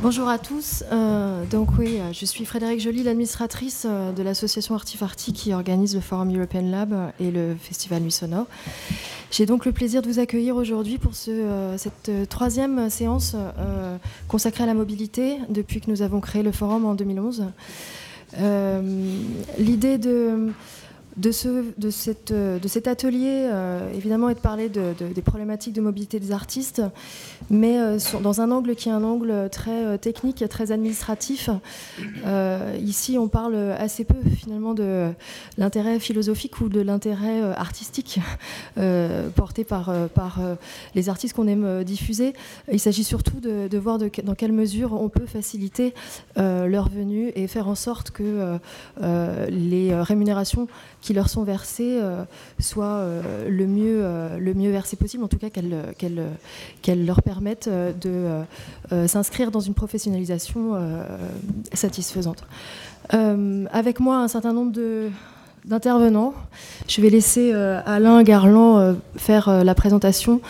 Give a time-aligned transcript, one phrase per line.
[0.00, 0.84] Bonjour à tous.
[0.92, 6.00] Euh, donc oui, je suis Frédéric Joly, l'administratrice euh, de l'association Artifarty qui organise le
[6.00, 8.46] Forum European Lab et le Festival Nuit Sonore.
[9.32, 13.34] J'ai donc le plaisir de vous accueillir aujourd'hui pour ce, euh, cette troisième séance
[14.28, 17.46] consacrée à la mobilité depuis que nous avons créé le forum en 2011.
[19.58, 20.52] L'idée de
[21.18, 25.74] de, ce, de, cette, de cet atelier, euh, évidemment, est de parler de, des problématiques
[25.74, 26.82] de mobilité des artistes,
[27.50, 31.50] mais euh, dans un angle qui est un angle très euh, technique et très administratif.
[32.80, 35.10] ici, on parle assez peu, finalement, de
[35.56, 38.20] l'intérêt philosophique ou de l'intérêt artistique
[39.34, 40.40] porté par, par
[40.94, 42.32] les artistes qu'on aime diffuser.
[42.72, 45.94] Il s'agit surtout de, voir dans quelle mesure on peut faciliter
[46.36, 48.58] leur venue et faire en sorte que
[49.50, 50.68] les rémunérations
[51.00, 52.24] qui leur sont versées euh,
[52.58, 55.94] soient euh, le, mieux, euh, le mieux possible, en tout cas qu'elles
[56.82, 60.74] qu'elles leur permettent de s'inscrire dans une professionnalisation
[61.72, 62.44] satisfaisante.
[63.10, 65.10] avec moi, un certain nombre de
[65.64, 66.34] d'intervenants.
[66.88, 70.40] Je vais laisser Alain Garland faire la présentation.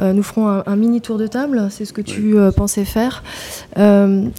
[0.00, 3.22] nous ferons un, mini tour de table, c'est ce que tu pensais faire.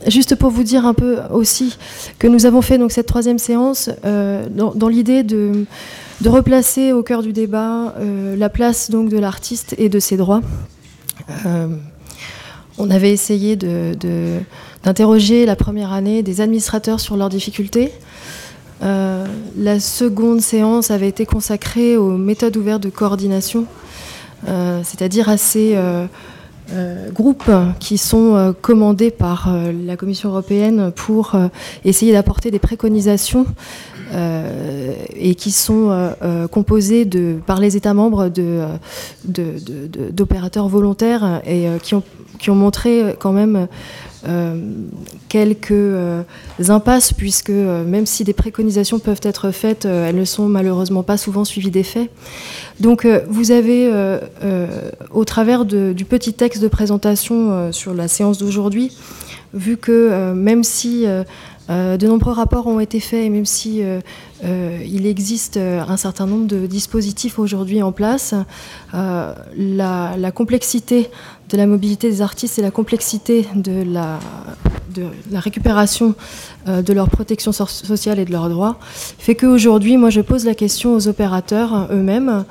[0.07, 1.77] juste pour vous dire un peu aussi
[2.19, 5.65] que nous avons fait donc cette troisième séance dans, dans l'idée de
[6.21, 10.17] de replacer au cœur du débat euh, la place donc de l'artiste et de ses
[10.17, 10.41] droits.
[11.45, 11.67] Euh,
[12.77, 17.91] on avait essayé d'interroger la première année des administrateurs sur leurs difficultés.
[18.83, 19.25] Euh,
[19.57, 23.65] la seconde séance avait été consacrée aux méthodes ouvertes de coordination,
[24.45, 25.75] c'est-à-dire à ces
[27.11, 29.49] groupes qui sont commandés par
[29.85, 31.35] la Commission européenne pour
[31.83, 33.47] essayer d'apporter des préconisations
[34.13, 38.31] euh, et qui sont euh, euh, composés de, par les États membres
[39.25, 41.93] d'opérateurs volontaires et qui
[42.49, 43.67] ont montré quand même
[45.29, 46.23] quelques
[46.67, 51.45] impasses, puisque même si des préconisations peuvent être faites, elles ne sont malheureusement pas souvent
[51.45, 52.09] suivies des faits.
[52.79, 53.91] Donc vous avez,
[55.11, 58.97] au travers du petit texte de présentation sur la séance d'aujourd'hui,
[59.53, 61.05] vu que même si
[61.69, 63.99] euh, de nombreux rapports ont été faits et même si euh,
[64.45, 68.33] euh, il existe un certain nombre de dispositifs aujourd'hui en place,
[68.93, 71.09] la, complexité
[71.49, 74.19] de la mobilité des artistes et la complexité de la,
[75.33, 76.15] récupération
[76.65, 78.79] de leur protection sociale et de leurs droits
[79.19, 82.45] fait qu'aujourd'hui, moi, je pose la question aux opérateurs eux-mêmes,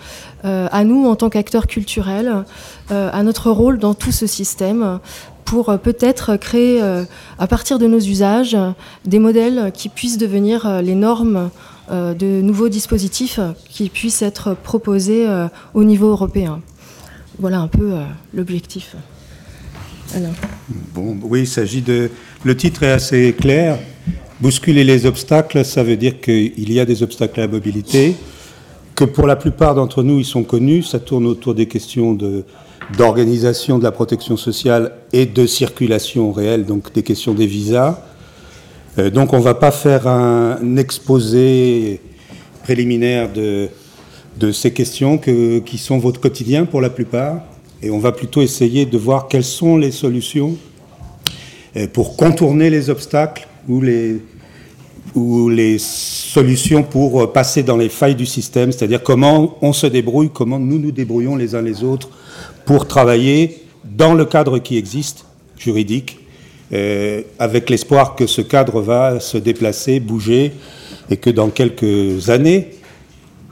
[0.45, 2.45] à nous en tant qu'acteurs culturels,
[2.91, 5.01] à notre rôle dans tout ce système
[5.47, 7.05] pour euh, peut-être créer, euh,
[7.39, 8.59] à partir de nos usages,
[9.07, 11.51] des modèles qui puissent devenir euh, les normes
[11.89, 13.39] de nouveaux dispositifs
[13.71, 15.25] qui puissent être proposés
[15.73, 16.61] au niveau européen.
[17.39, 17.93] Voilà un peu
[18.35, 18.97] l'objectif.
[20.95, 22.11] Bon, oui, il s'agit de.
[22.45, 23.79] Le titre est assez clair.
[24.41, 28.15] Bousculer les obstacles, ça veut dire qu'il y a des obstacles à la mobilité,
[28.95, 30.83] que pour la plupart d'entre nous, ils sont connus.
[30.83, 32.17] Ça tourne autour des questions
[32.97, 38.01] d'organisation de la protection sociale et de circulation réelle, donc des questions des visas.
[38.99, 42.01] Euh, donc on ne va pas faire un exposé
[42.63, 43.69] préliminaire de,
[44.39, 47.41] de ces questions que, qui sont votre quotidien pour la plupart,
[47.83, 50.57] et on va plutôt essayer de voir quelles sont les solutions
[51.77, 54.19] euh, pour contourner les obstacles ou les,
[55.79, 60.79] solutions pour passer dans les failles du système, c'est-à-dire comment on se débrouille, comment nous
[60.79, 62.11] nous débrouillons les uns les autres
[62.67, 65.25] pour travailler dans le cadre qui existe,
[65.57, 66.19] juridique,
[66.73, 70.53] euh, avec l'espoir que ce cadre va se déplacer, bouger,
[71.11, 72.71] et que dans quelques années,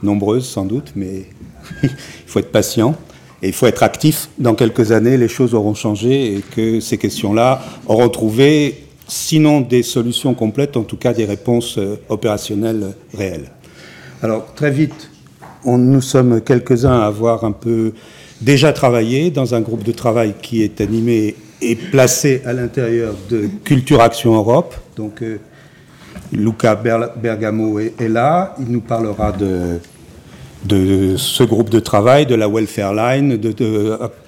[0.03, 1.25] nombreuses sans doute, mais
[1.83, 1.89] il
[2.27, 2.95] faut être patient,
[3.41, 6.97] et il faut être actif, dans quelques années, les choses auront changé, et que ces
[6.97, 13.51] questions-là auront trouvé, sinon des solutions complètes, en tout cas des réponses euh, opérationnelles réelles.
[14.21, 15.11] Alors, très vite,
[15.65, 17.93] nous sommes quelques-uns à avoir un peu
[18.41, 23.49] déjà travaillé dans un groupe de travail qui est animé et placé à l'intérieur de
[23.63, 24.75] Culture Action Europe.
[24.95, 25.39] Donc, euh,
[26.31, 28.55] Luca Bergamo est, là.
[28.59, 29.79] Il nous parlera de,
[30.65, 33.51] de ce groupe de travail, de la Welfare Line, de,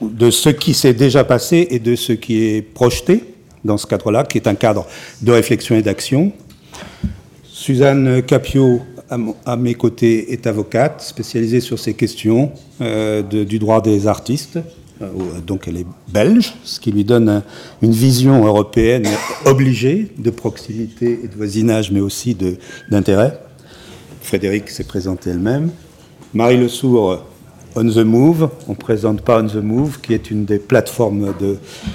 [0.01, 3.23] de, ce qui s'est déjà passé et de ce qui est projeté
[3.65, 4.85] dans ce cadre-là, qui est un cadre
[5.21, 6.31] de réflexion et d'action.
[7.43, 8.81] Suzanne Capio
[9.45, 12.51] à, mes côtés, est avocate spécialisée sur ces questions
[12.81, 14.59] euh, du droit des artistes.
[15.01, 17.43] Euh, donc elle est belge, ce qui lui donne
[17.81, 19.07] une vision européenne
[19.45, 22.35] obligée de proximité et de voisinage, mais aussi
[22.89, 23.39] d'intérêt.
[24.21, 25.69] Frédéric s'est présentée elle-même.
[26.33, 27.23] Marie Le Sourd,
[27.75, 28.49] On the Move.
[28.67, 31.33] On ne présente pas On the Move, qui est une des plateformes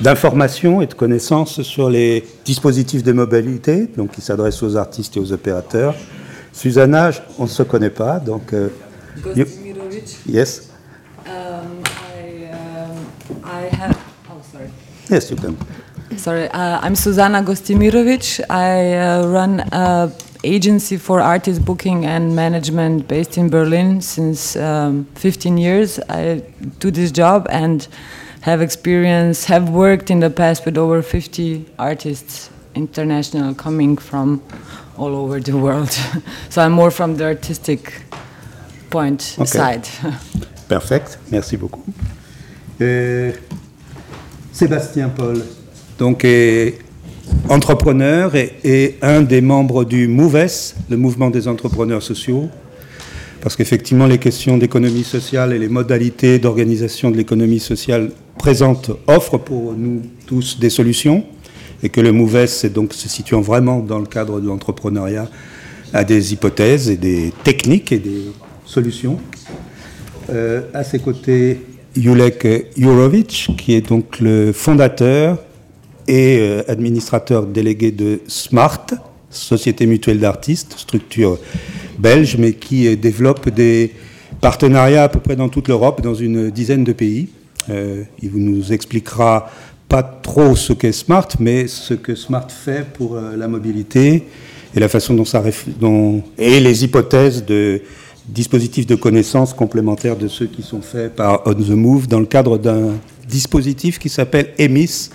[0.00, 5.20] d'information et de connaissances sur les dispositifs de mobilité, donc qui s'adresse aux artistes et
[5.20, 5.94] aux opérateurs.
[6.52, 8.52] Susanna, on ne se connaît pas, donc.
[8.52, 8.68] Euh,
[10.28, 10.71] yes.
[15.12, 15.58] Yes, you can.
[16.16, 18.40] Sorry, uh, I'm Susanna Gostimirovic.
[18.48, 20.10] I uh, run an
[20.42, 26.00] agency for artist booking and management based in Berlin since um, 15 years.
[26.08, 26.42] I
[26.78, 27.86] do this job and
[28.40, 34.40] have experience, have worked in the past with over 50 artists international coming from
[34.96, 35.90] all over the world.
[36.48, 37.92] so I'm more from the artistic
[38.88, 39.44] point okay.
[39.44, 39.88] side.
[40.68, 41.84] Perfect, merci beaucoup.
[42.80, 43.32] Euh,
[44.52, 45.42] Sébastien Paul,
[45.98, 46.78] donc est
[47.48, 52.48] entrepreneur et, un des membres du MOVES, le mouvement des entrepreneurs sociaux,
[53.40, 59.38] parce qu'effectivement les questions d'économie sociale et les modalités d'organisation de l'économie sociale présentent, offrent
[59.38, 61.24] pour nous tous des solutions,
[61.82, 65.28] et que le MOVES, donc se situant vraiment dans le cadre de l'entrepreneuriat,
[65.94, 68.22] a des hypothèses et des techniques et des
[68.66, 69.18] solutions.
[70.30, 71.60] Euh, à ses côtés,
[71.96, 72.46] Julek
[72.76, 75.38] Jurovic, qui est donc le fondateur
[76.08, 78.86] et euh, administrateur délégué de SMART,
[79.30, 81.38] Société mutuelle d'artistes, structure
[81.98, 83.92] belge, mais qui euh, développe des
[84.40, 87.28] partenariats à peu près dans toute l'Europe, dans une dizaine de pays.
[87.70, 89.50] Euh, il nous expliquera
[89.88, 94.24] pas trop ce qu'est SMART, mais ce que SMART fait pour la mobilité
[94.74, 95.42] et la façon dont ça
[96.38, 97.82] et les hypothèses de
[98.26, 102.26] dispositifs de connaissances complémentaires de ceux qui sont faits par On the Move dans le
[102.26, 102.94] cadre d'un
[103.28, 105.10] dispositif qui s'appelle EMIS,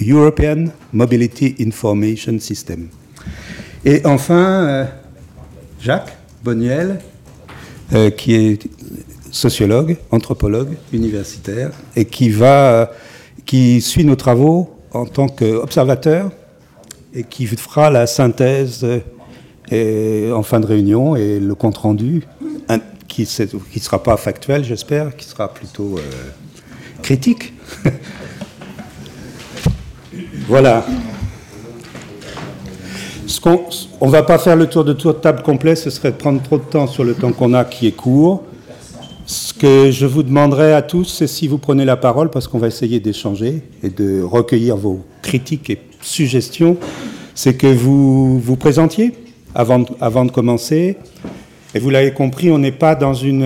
[0.00, 2.88] European Mobility Information System.
[3.84, 4.84] Et enfin, euh,
[5.80, 7.00] Jacques Bonniel,
[7.92, 8.68] euh, qui est
[9.30, 12.90] sociologue, anthropologue, universitaire, et qui, va,
[13.44, 16.30] qui suit nos travaux en tant qu'observateur
[17.14, 18.86] et qui fera la synthèse
[19.72, 22.26] euh, en fin de réunion et le compte-rendu,
[23.08, 25.96] qui ne sera pas factuel, j'espère, qui sera plutôt
[27.02, 27.52] critique
[30.48, 30.84] Voilà.
[34.00, 36.16] on ne va pas faire le tour de tour de table complet, ce serait de
[36.16, 38.42] prendre trop de temps sur le temps qu'on a qui est court.
[39.26, 42.58] Ce que je vous demanderai à tous, c'est si vous prenez la parole, parce qu'on
[42.58, 46.76] va essayer d'échanger et de recueillir vos critiques et suggestions,
[47.34, 49.14] c'est que vous vous présentiez
[49.54, 49.78] avant
[50.24, 50.96] de, commencer.
[51.74, 53.44] Et vous l'avez compris, on n'est pas dans une...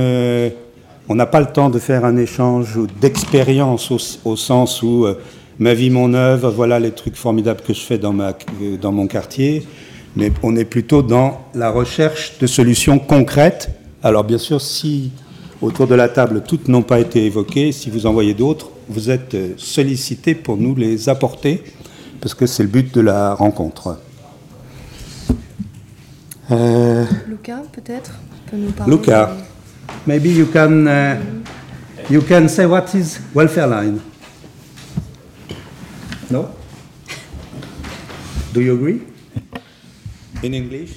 [1.08, 3.90] on n'a pas le temps de faire un échange d'expérience
[4.24, 5.18] au, sens où euh,
[5.58, 8.34] ma vie, mon œuvre, voilà les trucs formidables que je fais dans, ma,
[8.80, 9.66] dans mon quartier.
[10.16, 13.70] Mais on est plutôt dans la recherche de solutions concrètes.
[14.02, 15.10] Alors bien sûr, si
[15.60, 19.10] autour de la table toutes n'ont pas été évoquées, si vous en voyez d'autres, vous
[19.10, 21.62] êtes sollicité pour nous les apporter,
[22.20, 23.98] parce que c'est le but de la rencontre.
[26.50, 28.12] Euh, Luca, peut-être
[28.86, 29.36] Luca,
[30.06, 31.16] maybe you can, uh,
[32.08, 34.00] you can say what is welfare line.
[36.30, 36.48] No?
[38.54, 39.02] Do you agree?
[40.42, 40.94] In English?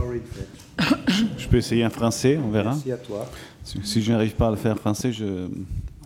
[0.00, 1.28] Or in French?
[1.38, 2.70] Je peux essayer en français, on verra.
[2.70, 3.30] Merci à toi.
[3.62, 5.46] Si, je n'arrive pas à le faire en français, je,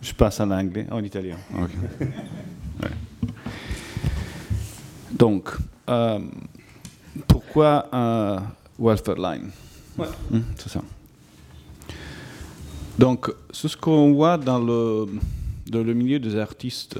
[0.03, 1.37] je passe en anglais, en italien.
[5.11, 5.49] Donc,
[5.89, 6.19] euh,
[7.27, 8.43] pourquoi un
[8.79, 9.51] welfare line
[9.99, 10.07] ouais.
[10.31, 10.83] Hmm, c'est ça.
[12.99, 15.07] Donc, ce qu'on voit dans le,
[15.67, 16.99] dans le milieu des artistes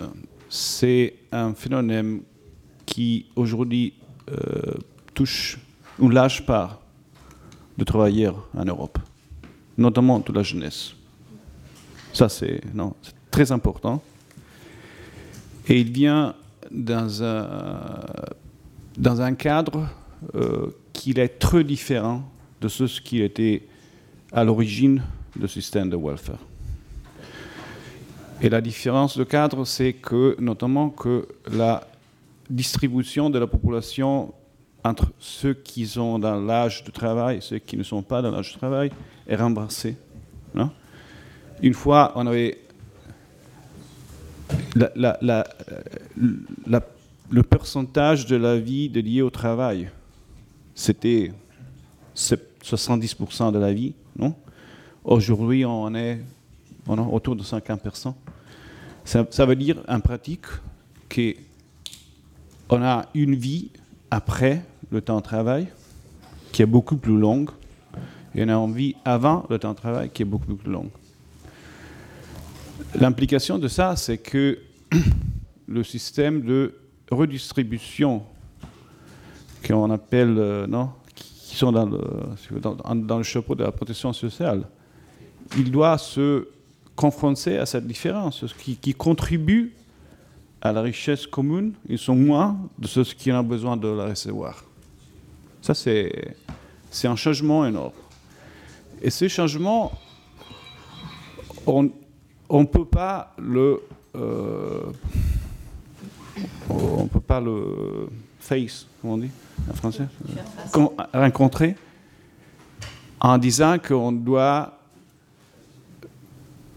[0.49, 2.21] c'est un phénomène
[2.85, 3.95] qui aujourd'hui
[4.31, 4.75] euh,
[5.15, 5.59] touche
[5.99, 6.81] ou lâche pas
[7.77, 8.99] de travailleurs en Europe,
[9.77, 10.95] notamment toute la jeunesse.
[12.13, 12.61] Ça, c'est
[13.31, 14.03] très important.
[15.69, 16.35] Et il vient
[16.71, 18.01] dans un,
[18.97, 19.89] dans un cadre
[20.35, 22.23] euh, qui est très différent
[22.61, 23.63] de ce qui était
[24.33, 25.03] à l'origine
[25.37, 26.39] du système de welfare.
[28.41, 31.87] Et la différence de cadre, c'est que, notamment, que la
[32.49, 34.33] distribution de la population
[34.85, 38.31] entre ceux qui sont dans l'âge de travail et ceux qui ne sont pas dans
[38.31, 38.91] l'âge de travail
[39.27, 39.97] est rembrassée.
[41.63, 42.59] Une fois, on avait
[47.31, 49.91] le pourcentage de la vie dédiée au travail,
[50.77, 51.33] c'était
[52.15, 54.37] 70% de la vie, non?
[55.03, 56.21] Aujourd'hui, on est
[56.87, 58.15] autour de 50%.
[59.05, 60.47] Ça, veut dire en pratique
[61.09, 63.71] qu'on a une vie
[64.11, 65.69] après le temps de travail
[66.53, 67.51] qui est beaucoup plus longue
[68.37, 70.91] y en a envie avant le temps de travail qui est beaucoup plus long.
[72.95, 74.59] L'implication de ça, c'est que
[75.69, 76.75] le système de
[77.11, 78.23] redistribution
[79.67, 82.01] qu'on appelle, euh, non, qui sont dans le,
[82.61, 84.65] dans, le chapeau de la protection sociale,
[85.57, 86.49] il doit se
[86.95, 89.75] confronter à cette différence, qui, qui contribue
[90.63, 94.65] à la richesse commune, ils sont moins de ceux qui ont besoin de la recevoir.
[95.61, 97.93] Ça, c'est un changement énorme.
[99.03, 99.93] Et ce changement,
[101.67, 103.83] on ne peut pas le...
[104.15, 104.81] Euh,
[106.69, 108.09] on peut pas le
[108.39, 109.31] face, comment on dit?
[109.71, 110.07] En français
[111.13, 111.77] Rencontrer
[113.21, 114.79] en disant qu'on doit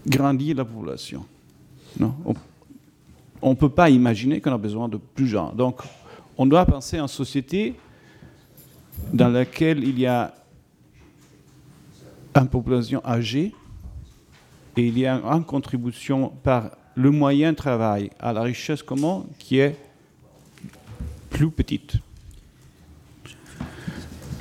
[0.06, 1.24] grandir la population.
[1.98, 2.14] Non?
[3.42, 5.52] On ne peut pas imaginer qu'on a besoin de plus de gens.
[5.52, 5.80] Donc,
[6.36, 7.74] on doit penser en société
[9.12, 10.34] dans laquelle il y a
[12.34, 13.54] une population âgée
[14.76, 19.58] et il y a une contribution par le moyen travail à la richesse commune qui
[19.58, 19.76] est
[21.28, 21.96] plus petite.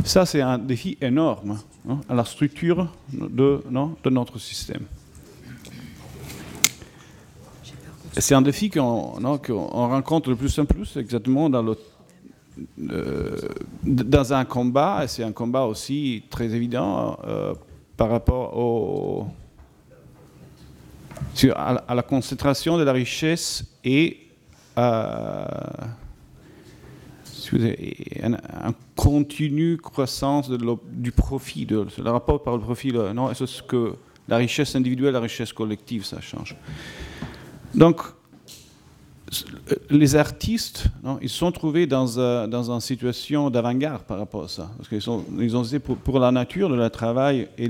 [0.10, 3.62] Ça, c'est un défi énorme hein, à la structure de,
[4.04, 4.82] de notre système.
[8.18, 11.78] C'est un défi qu'on rencontre de plus en plus exactement dans, le,
[12.89, 13.38] euh,
[13.84, 17.54] dans un combat, et c'est un combat aussi très évident euh,
[17.96, 19.28] par rapport au,
[21.54, 24.18] à, la concentration de la richesse et
[24.75, 25.46] à
[25.86, 25.99] une
[28.24, 32.91] un, continu croissance du profit, de, le rapport par le profit.
[32.91, 33.93] Non, est-ce que
[34.27, 36.55] la richesse individuelle, la richesse collective, ça change?
[37.74, 38.01] Donc,
[39.89, 40.86] les artistes,
[41.22, 44.72] ils sont trouvés dans, euh, dans une situation d'avant-garde par rapport à ça.
[44.77, 45.01] Parce qu'ils
[45.39, 47.69] ils ont été pour, la nature de leur travail, et,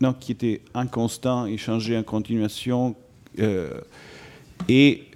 [0.00, 2.94] non, qui était inconstant, et changeait en continuation,
[3.38, 3.80] euh,
[4.68, 5.07] et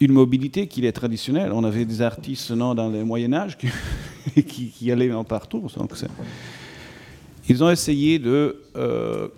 [0.00, 1.52] une mobilité qui est traditionnelle.
[1.52, 3.56] On avait des artistes non, dans le Moyen-Âge
[4.46, 5.68] qui, qui, allaient en partout.
[5.76, 5.92] Donc
[7.48, 8.62] ils ont essayé de.
[8.76, 9.28] Euh,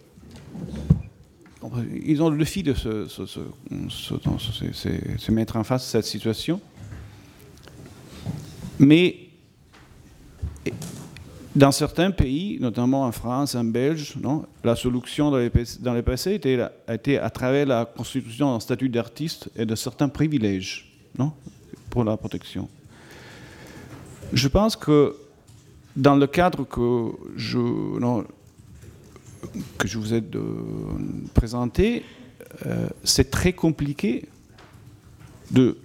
[2.05, 6.61] ils ont le défi de se, se, mettre en face de cette situation.
[8.79, 9.17] Mais
[11.57, 16.39] dans certains pays, notamment en France, en Belge, non, la solution dans les, dans passés
[16.87, 21.33] a été à travers la constitution d'un statut d'artiste et de certains privilèges non,
[21.89, 22.69] pour la protection.
[24.35, 25.17] Je pense que
[25.97, 27.59] dans le cadre que je,
[29.79, 30.23] que je vous ai
[31.33, 32.05] présenté,
[32.67, 34.29] euh, c'est très compliqué
[35.51, 35.79] de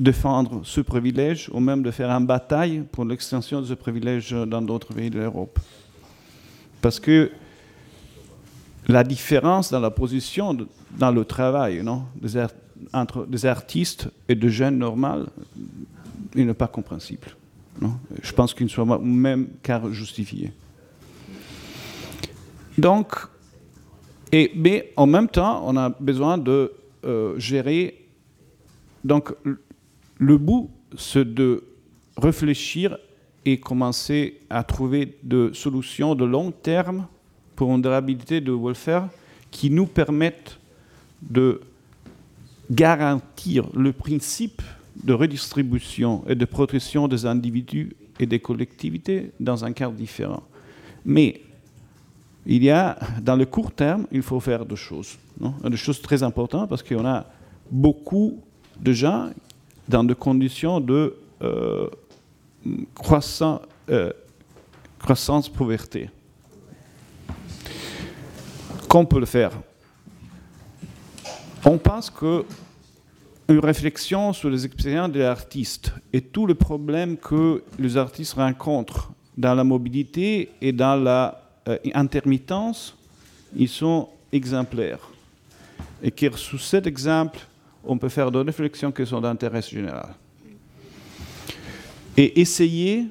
[0.00, 4.62] défendre ce privilège ou même de faire une bataille pour l'extension de ce privilège dans
[4.62, 5.58] d'autres pays de l'Europe.
[6.80, 7.30] Parce que
[8.88, 10.56] la différence dans la position,
[10.96, 12.04] dans le travail, non,
[12.94, 15.26] entre des artistes et des jeunes normaux,
[16.34, 17.28] il n'est pas compréhensible.
[17.78, 17.92] Non
[18.22, 20.50] Je pense qu'il ne soit même qu'à justifier.
[22.78, 23.14] Donc,
[24.32, 26.72] et, mais en même temps, on a besoin de
[27.04, 28.06] euh, gérer.
[29.04, 29.34] Donc,
[30.20, 31.64] le bout, c'est de
[32.16, 32.98] réfléchir
[33.46, 37.06] et commencer à trouver des solutions de long terme
[37.56, 39.08] pour une durabilité de welfare
[39.50, 40.58] qui nous permettent
[41.22, 41.62] de
[42.70, 44.60] garantir le principe
[45.02, 50.42] de redistribution et de protection des individus et des collectivités dans un cadre différent.
[51.02, 51.40] Mais
[52.44, 55.16] il y a, dans le court terme, il faut faire deux choses.
[55.40, 55.54] Non?
[55.64, 57.24] Des choses très importantes parce qu'on a
[57.70, 58.42] beaucoup
[58.78, 59.30] de gens
[59.90, 61.88] dans des conditions de euh,
[62.94, 64.12] croissance, euh,
[64.98, 66.08] croissance pauvreté.
[68.88, 69.52] Qu'on peut le faire
[71.64, 72.44] On pense que
[73.48, 79.10] une réflexion sur les expériences des artistes et tous les problèmes que les artistes rencontrent
[79.36, 82.96] dans la mobilité et dans la euh, intermittence,
[83.56, 85.00] ils sont exemplaires.
[86.00, 87.40] Et que sous cet exemple,
[87.84, 90.14] on peut faire des réflexions qui sont d'intérêt général.
[92.16, 93.06] Et essayer,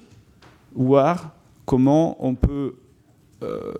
[0.73, 1.31] voir
[1.65, 2.75] comment on peut
[3.41, 3.73] euh,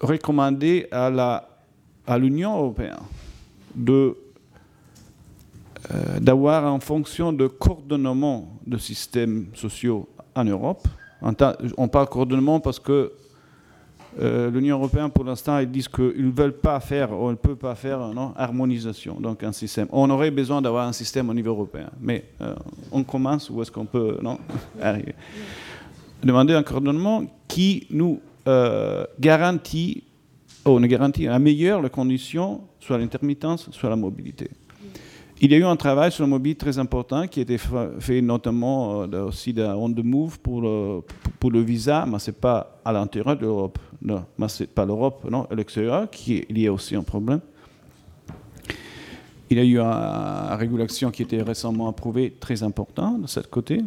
[0.00, 2.98] recommander à l'Union européenne
[3.74, 4.16] de
[5.90, 10.86] euh, d'avoir en fonction de coordonnement de systèmes sociaux en Europe.
[11.22, 13.12] On parle coordonnement parce que
[14.20, 17.56] euh, l'Union européenne, pour l'instant, ils disent qu'ils ne veulent pas faire, ou ne peuvent
[17.56, 19.86] pas faire, non, harmonisation, donc un système.
[19.90, 22.54] On aurait besoin d'avoir un système au niveau européen, mais euh,
[22.90, 24.38] on commence où est-ce qu'on peut non,
[24.82, 25.14] arriver?
[26.22, 30.04] Demander un coordonnement qui nous euh, garantit,
[30.64, 34.50] on garantit, améliore les conditions, soit l'intermittence, soit la mobilité.
[35.40, 37.58] Il y a eu un travail sur la mobilité très important qui a été
[38.00, 41.00] fait notamment euh, aussi de On the Move pour le,
[41.38, 43.78] pour le visa, mais ce n'est pas à l'intérieur de l'Europe.
[44.02, 47.40] Non, mais c'est pas l'Europe, non, l'extérieur, qui y a aussi un problème.
[49.48, 53.40] Il y a eu une régulation qui a été récemment approuvée, très importante de ce
[53.40, 53.80] côté.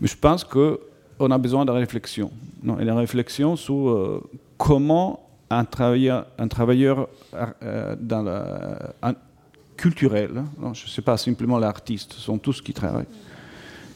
[0.00, 2.32] Mais je pense qu'on a besoin de réflexion.
[2.64, 5.20] Non, et la réflexion sur euh, comment
[5.50, 6.26] un travailleur,
[7.62, 8.94] euh, dans la,
[9.76, 13.06] culturel, non, je ne sais pas simplement l'artiste, ce sont tous qui travaillent.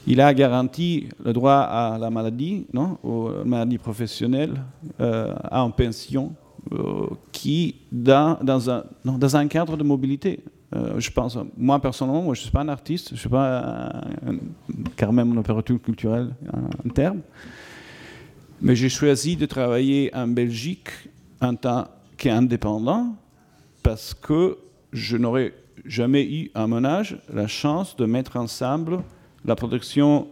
[0.09, 4.55] Il a garanti le droit à la maladie, non, aux maladies professionnelles,
[5.01, 6.33] euh, à une pension,
[6.71, 8.37] euh, qui, dans,
[8.69, 10.39] un, un cadre de mobilité,
[10.75, 13.29] euh, je pense, moi personnellement, moi, je ne suis pas un artiste, je ne suis
[13.29, 14.01] pas
[14.95, 16.33] car même un opérateur culturel
[16.85, 17.21] en terme,
[18.61, 20.89] mais j'ai choisi de travailler en Belgique
[21.41, 21.85] en tant
[22.17, 23.15] qu'indépendant
[23.83, 24.57] parce que
[24.91, 25.53] je n'aurais
[25.85, 29.03] jamais eu à mon âge la chance de mettre ensemble
[29.45, 30.27] la protection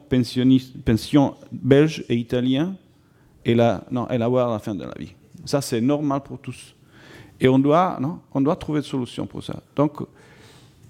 [0.86, 2.76] pension belge et italien
[3.46, 5.14] et la, non, et l'avoir à la fin de la vie.
[5.46, 6.76] Ça, c'est normal pour tous.
[7.40, 9.62] Et on doit, non, on doit trouver des solutions pour ça.
[9.76, 10.02] Donc,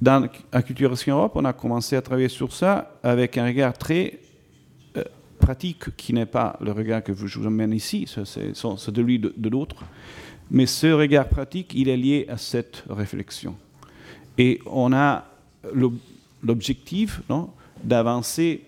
[0.02, 4.20] dans Acculturation Europe, on a commencé à travailler sur ça avec un regard très
[4.98, 5.04] euh,
[5.40, 9.50] pratique, qui n'est pas le regard que je vous amène ici, c'est celui de, de
[9.50, 9.84] l'autre.
[10.52, 13.56] Mais ce regard pratique, il est lié à cette réflexion.
[14.38, 15.26] Et on a
[16.44, 17.22] l'objectif
[17.84, 18.64] d'avancer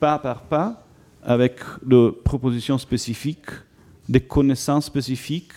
[0.00, 0.82] pas par pas
[1.22, 3.50] avec des propositions spécifiques,
[4.08, 5.52] des connaissances spécifiques,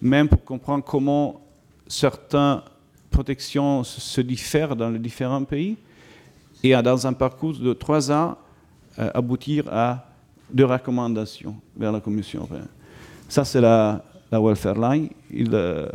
[0.00, 1.40] même pour comprendre comment
[1.88, 2.60] certaines
[3.10, 5.76] protections se diffèrent dans les différents pays,
[6.62, 8.36] et dans un parcours de trois ans,
[8.98, 10.06] euh, aboutir à
[10.52, 12.68] deux recommandations vers la Commission européenne.
[13.28, 15.08] Ça, c'est la, Welfare Line.
[15.34, 15.88] Euh,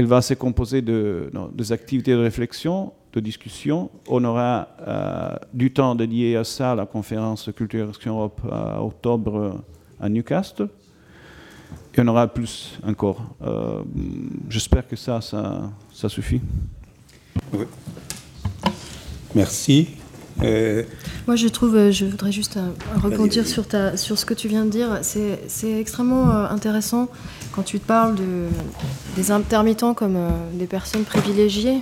[0.00, 3.90] elle va se composer de, des activités de réflexion, de discussion.
[4.08, 8.82] On aura euh, du temps dédié à ça, à la conférence Culture Action Europe à
[8.82, 9.62] octobre
[10.00, 10.70] à Newcastle.
[11.94, 13.34] Et on aura plus encore.
[13.42, 13.82] Euh,
[14.48, 16.40] j'espère que ça, ça, ça suffit.
[19.34, 19.88] Merci.
[20.42, 20.82] Euh,
[21.26, 22.58] Moi, je trouve, je voudrais juste
[23.02, 25.00] rebondir sur, ta, sur ce que tu viens de dire.
[25.02, 27.08] C'est extrêmement intéressant
[27.52, 28.48] quand tu te parles de,
[29.16, 31.80] des intermittents comme euh, des personnes privilégiées,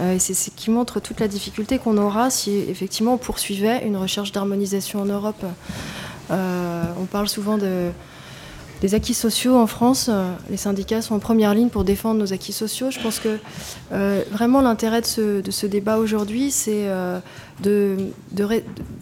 [0.00, 3.96] euh, c'est ce qui montre toute la difficulté qu'on aura si effectivement on poursuivait une
[3.96, 5.44] recherche d'harmonisation en Europe.
[6.30, 7.90] Euh, on parle souvent de,
[8.84, 10.10] des acquis sociaux en France.
[10.50, 12.90] Les syndicats sont en première ligne pour défendre nos acquis sociaux.
[12.90, 13.38] Je pense que
[14.30, 15.06] vraiment l'intérêt de
[15.50, 16.86] ce, débat aujourd'hui, c'est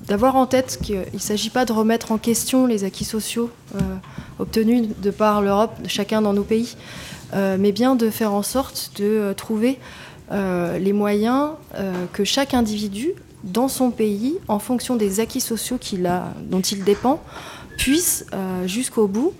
[0.06, 3.50] d'avoir en tête qu'il ne s'agit pas de remettre en question les acquis sociaux
[4.38, 6.76] obtenus de par l'Europe, chacun dans nos pays,
[7.34, 9.78] euh, mais bien de faire en sorte de euh, trouver
[10.30, 11.50] euh, les moyens
[12.12, 13.12] que chaque individu,
[13.44, 15.78] dans son pays, en fonction des acquis sociaux
[16.50, 17.22] dont il dépend,
[17.76, 18.26] puisse
[18.66, 19.32] jusqu'au bout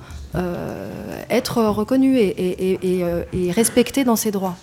[1.30, 4.56] être reconnu et, respecté dans ses droits.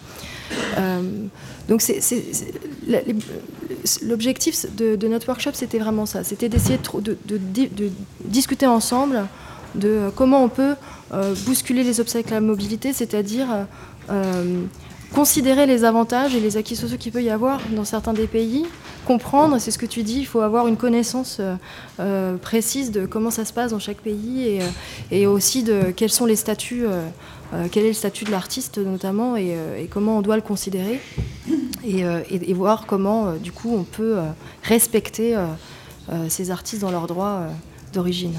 [1.68, 1.82] donc
[4.02, 7.92] l'objectif de, notre workshop, c'était vraiment ça, c'était d'essayer de,
[8.26, 9.28] discuter ensemble
[9.76, 10.76] de comment on peut
[11.14, 13.48] euh, bousculer les obstacles à la mobilité, c'est-à-dire
[14.10, 14.64] euh,
[15.14, 18.66] considérer les avantages et les acquis sociaux qu'il peut y avoir dans certains des pays,
[19.06, 21.42] comprendre, c'est ce que tu dis, il faut avoir une connaissance
[22.00, 24.60] euh, précise de comment ça se passe dans chaque pays
[25.12, 26.86] et, aussi de quels sont les statuts,
[27.72, 29.56] quel est le statut de l'artiste notamment et,
[29.90, 31.00] comment on doit le considérer
[31.84, 34.18] et, voir comment du coup on peut
[34.64, 35.36] respecter
[36.28, 37.48] ces artistes dans leurs droits
[37.94, 38.36] d'origine.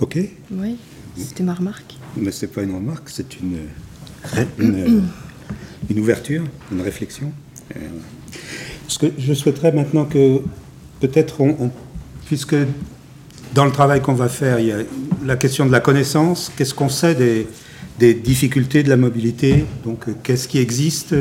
[0.00, 0.18] Ok
[0.52, 0.76] Oui,
[1.16, 1.97] c'était ma remarque.
[2.20, 3.58] Mais ce n'est pas une remarque, c'est une,
[5.88, 7.32] une, ouverture, une réflexion.
[8.88, 10.40] Ce que je souhaiterais maintenant que
[11.00, 11.42] peut-être
[12.26, 12.56] puisque
[13.54, 14.78] dans le travail qu'on va faire, il y a
[15.24, 20.12] la question de la connaissance, qu'est-ce qu'on sait des, difficultés de la mobilité, donc euh,
[20.22, 21.16] qu'est-ce qui existe?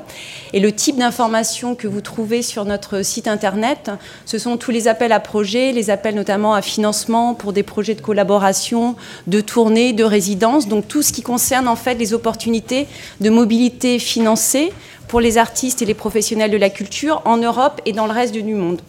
[0.51, 3.89] Et le type d'information que vous trouvez sur notre site internet,
[4.25, 7.95] ce sont tous les appels à projets, les appels notamment à financement pour des projets
[7.95, 8.95] de collaboration,
[9.27, 12.87] de tournée, de résidence, donc tout ce qui concerne en fait les opportunités
[13.21, 14.73] de mobilité financée
[15.07, 18.33] pour les artistes et les professionnels de la culture en Europe et dans le reste
[18.33, 18.81] du monde.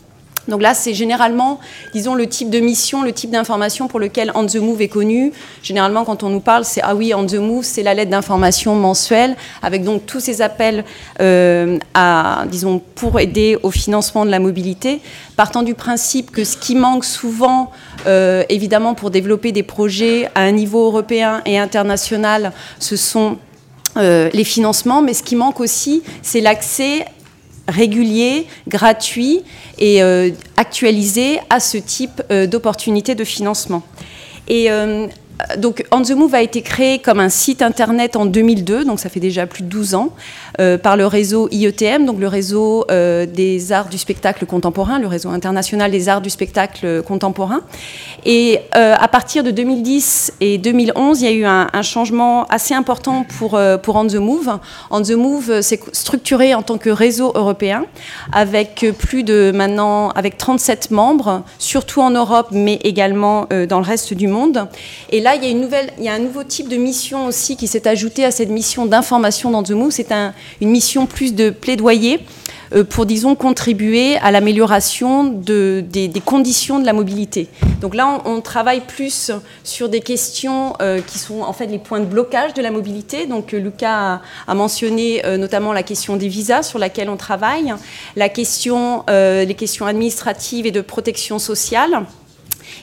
[0.49, 1.61] Donc là, c'est généralement,
[1.92, 5.33] disons, le type de mission, le type d'information pour lequel On the Move est connu.
[5.62, 8.75] Généralement, quand on nous parle, c'est ah oui, On the Move, c'est la lettre d'information
[8.75, 10.85] mensuelle, avec donc tous ces appels
[11.21, 15.01] euh, à, disons, pour aider au financement de la mobilité,
[15.37, 17.71] partant du principe que ce qui manque souvent,
[18.07, 23.38] euh, évidemment, pour développer des projets à un niveau européen et international, ce sont
[23.97, 27.05] euh, les financements, mais ce qui manque aussi, c'est l'accès
[27.68, 29.42] régulier, gratuit
[29.79, 33.83] et euh, actualisé à ce type euh, d'opportunités de financement.
[34.48, 35.07] Et euh,
[35.59, 39.09] donc On the Move a été créé comme un site internet en 2002, donc ça
[39.09, 40.14] fait déjà plus de 12 ans,
[40.61, 45.07] euh, par le réseau IETM, donc le réseau euh, des arts du spectacle contemporain, le
[45.07, 47.61] réseau international des arts du spectacle contemporain.
[48.27, 52.45] Et euh, à partir de 2010 et 2011, il y a eu un, un changement
[52.49, 54.59] assez important pour, pour On the Move.
[54.91, 57.87] On the Move s'est structuré en tant que réseau européen,
[58.33, 64.12] avec plus de maintenant, avec 37 membres, surtout en Europe, mais également dans le reste
[64.12, 64.69] du monde.
[65.11, 67.27] Et là, il y a, une nouvelle, il y a un nouveau type de mission
[67.27, 69.91] aussi qui s'est ajouté à cette mission d'information dans The Move.
[69.93, 70.12] C'est
[70.61, 72.20] une mission plus de plaidoyer
[72.74, 77.48] euh, pour, disons, contribuer à l'amélioration de, des, conditions de la mobilité.
[77.81, 79.31] Donc là, on, travaille plus
[79.64, 83.26] sur des questions euh, qui sont en fait les points de blocage de la mobilité.
[83.26, 87.74] Donc euh, Lucas a, mentionné notamment la question des visas sur laquelle on travaille,
[88.16, 92.05] la question, les questions administratives et de protection sociale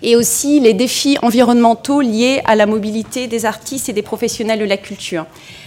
[0.02, 4.66] et aussi les défis environnementaux liés à la mobilité des artistes et des professionnels de
[4.66, 5.26] la culture.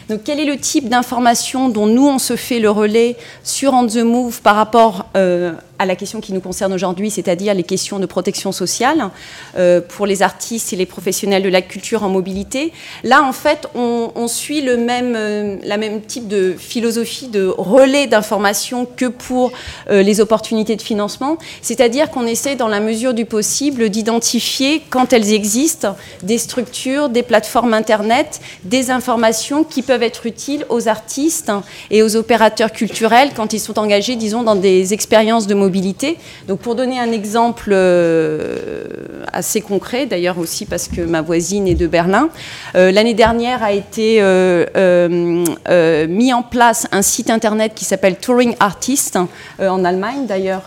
[0.08, 3.86] Donc, quel est le type d'information dont nous, on se fait le relais sur On
[3.86, 7.98] the Move par rapport euh, à la question qui nous concerne aujourd'hui, c'est-à-dire les questions
[7.98, 9.10] de protection sociale
[9.56, 12.72] euh, pour les artistes et les professionnels de la culture en mobilité?
[13.04, 18.06] Là, en fait, on, suit le même, euh, la même type de philosophie de relais
[18.06, 19.52] d'information que pour
[19.90, 25.32] les opportunités de financement, c'est-à-dire qu'on essaie, dans la mesure du possible, d'identifier, quand elles
[25.32, 31.52] existent, des structures, des plateformes Internet, des informations qui peuvent peuvent être utiles aux artistes
[31.90, 36.16] et aux opérateurs culturels quand ils sont engagés, disons, dans des expériences de mobilité.
[36.48, 38.86] Donc, pour donner un exemple euh,
[39.34, 42.30] assez concret, d'ailleurs aussi parce que ma voisine est de Berlin,
[42.74, 48.56] euh, l'année dernière a été euh, mis en place un site internet qui s'appelle Touring
[48.60, 49.18] Artist
[49.60, 50.24] en Allemagne.
[50.26, 50.64] D'ailleurs,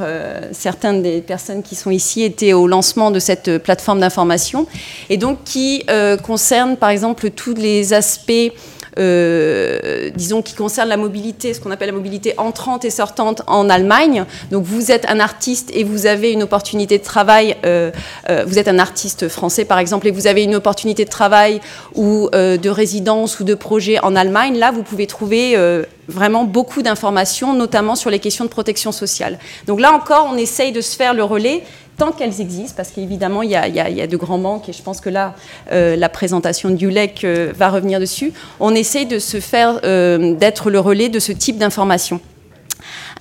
[0.52, 4.68] certaines des personnes qui sont ici étaient au lancement de cette plateforme d'information
[5.10, 5.84] et donc qui
[6.22, 8.52] concerne, par exemple, tous les aspects
[8.98, 13.70] euh, disons, qui concerne la mobilité, ce qu'on appelle la mobilité entrante et sortante en
[13.70, 14.26] Allemagne.
[14.52, 17.92] Donc vous êtes un artiste et vous avez une opportunité de travail, euh,
[18.30, 21.62] euh, vous êtes un artiste français par exemple, et vous avez une opportunité de travail
[21.94, 25.58] ou de résidence ou de projet en Allemagne, là vous pouvez trouver
[26.08, 29.40] vraiment beaucoup d'informations, notamment sur les questions de protection sociale.
[29.68, 31.64] Donc là encore, on essaye de se faire le relais
[31.98, 35.10] tant qu'elles existent, parce qu'évidemment, il, y, a de grands manques, et je pense que
[35.10, 35.36] là,
[35.72, 40.36] euh, la présentation de Yulek euh, va revenir dessus, on essaie de se faire, euh,
[40.36, 42.20] d'être le relais de ce type d'information.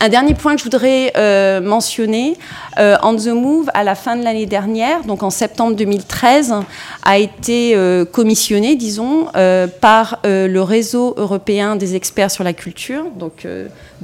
[0.01, 1.13] Un dernier point que je voudrais
[1.63, 2.37] mentionner,
[2.77, 6.53] On the Move, à la fin de l'année dernière, donc en septembre 2013,
[7.05, 7.79] a été
[8.13, 9.29] commissionné, disons,
[9.81, 13.47] par le réseau européen des experts sur la culture, donc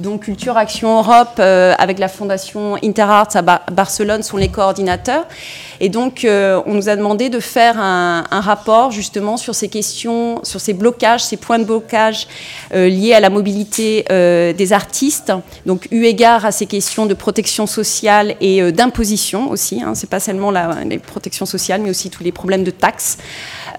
[0.01, 5.25] Donc Culture Action Europe avec la fondation Interarts à Barcelone sont les coordinateurs.
[5.79, 10.59] Et donc on nous a demandé de faire un, rapport justement sur ces questions, sur
[10.59, 12.27] ces blocages, ces points de blocage
[12.73, 15.31] liés à la mobilité des artistes.
[15.65, 19.81] Donc eu égard à ces questions de protection sociale et d'imposition aussi.
[19.81, 23.17] Hein, C'est pas seulement la, les protections sociales, mais aussi tous les problèmes de taxes.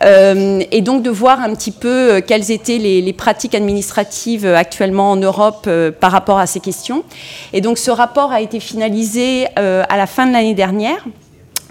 [0.04, 4.56] Euh, et donc de voir un petit peu euh, quelles étaient les, pratiques administratives euh,
[4.56, 5.68] actuellement en Europe
[6.00, 7.04] par rapport à ces questions.
[7.52, 11.04] Et donc ce rapport a été finalisé à la fin de l'année dernière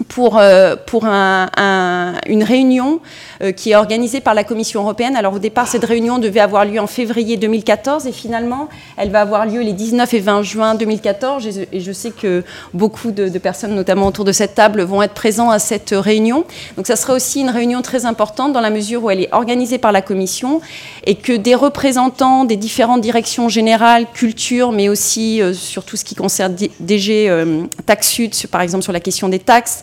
[0.08, 0.40] pour,
[0.86, 3.00] pour une réunion
[3.42, 5.16] euh, qui est organisée par la Commission européenne.
[5.16, 9.20] Alors au départ, cette réunion devait avoir lieu en février 2014 et finalement, elle va
[9.20, 11.48] avoir lieu les 19 et 20 juin 2014.
[11.72, 15.50] Et je sais que beaucoup de, personnes, notamment autour de cette table, vont être présents
[15.50, 16.44] à cette réunion.
[16.76, 19.78] Donc ça sera aussi une réunion très importante dans la mesure où elle est organisée
[19.78, 20.60] par la Commission
[21.04, 26.04] et que des représentants des différentes directions générales, culture, mais aussi euh, sur tout ce
[26.04, 29.82] qui concerne DG euh, Taxud, par exemple sur la question des taxes,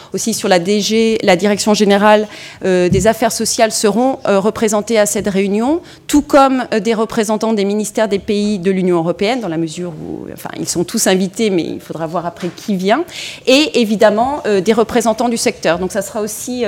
[0.13, 2.27] aussi sur la DG, la direction générale
[2.63, 7.65] des affaires sociales seront euh, représentés à cette réunion, tout comme euh, des représentants des
[7.65, 11.49] ministères des pays de l'Union européenne, dans la mesure où, enfin, ils sont tous invités,
[11.49, 13.03] mais il faudra voir après qui vient,
[13.47, 15.79] et évidemment euh, des représentants du secteur.
[15.79, 16.63] Donc ça sera aussi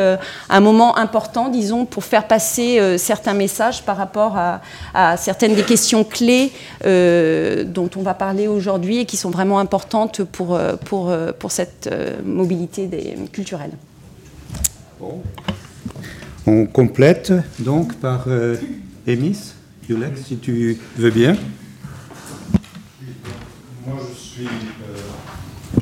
[0.50, 4.62] un moment important, disons, pour faire passer certains messages par rapport à,
[4.94, 6.52] à, certaines des questions clés
[6.84, 11.90] dont on va parler aujourd'hui et qui sont vraiment importantes pour, pour, pour cette
[12.26, 13.72] mobilité des, culturelle.
[15.00, 15.22] Bon.
[16.46, 18.56] On complète donc par euh,
[19.08, 19.56] Emis,
[19.90, 21.36] Yulex, si tu veux bien.
[23.86, 24.46] Moi, je suis.
[24.46, 25.80] Euh,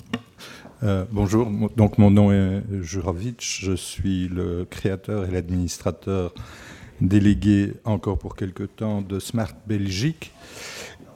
[0.84, 6.34] euh, bonjour, donc mon nom est Jurovic, je suis le créateur et l'administrateur
[7.02, 10.32] délégué encore pour quelque temps de Smart Belgique.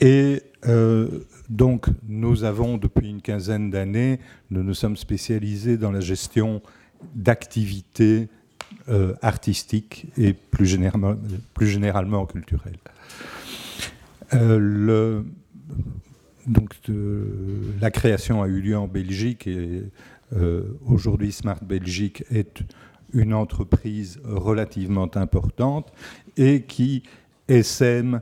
[0.01, 0.43] Et
[1.49, 6.61] donc nous avons depuis une quinzaine d'années, nous nous sommes spécialisés dans la gestion
[7.13, 8.29] d'activités
[8.87, 11.15] euh, artistique et plus généralement,
[11.53, 12.77] plus généralement culturelle.
[14.33, 15.23] Euh,
[16.45, 16.75] donc,
[17.81, 19.83] la création a eu lieu en Belgique et
[20.35, 22.63] euh, aujourd'hui Smart Belgique est
[23.13, 25.91] une entreprise relativement importante
[26.37, 27.03] et qui
[27.47, 28.21] essaime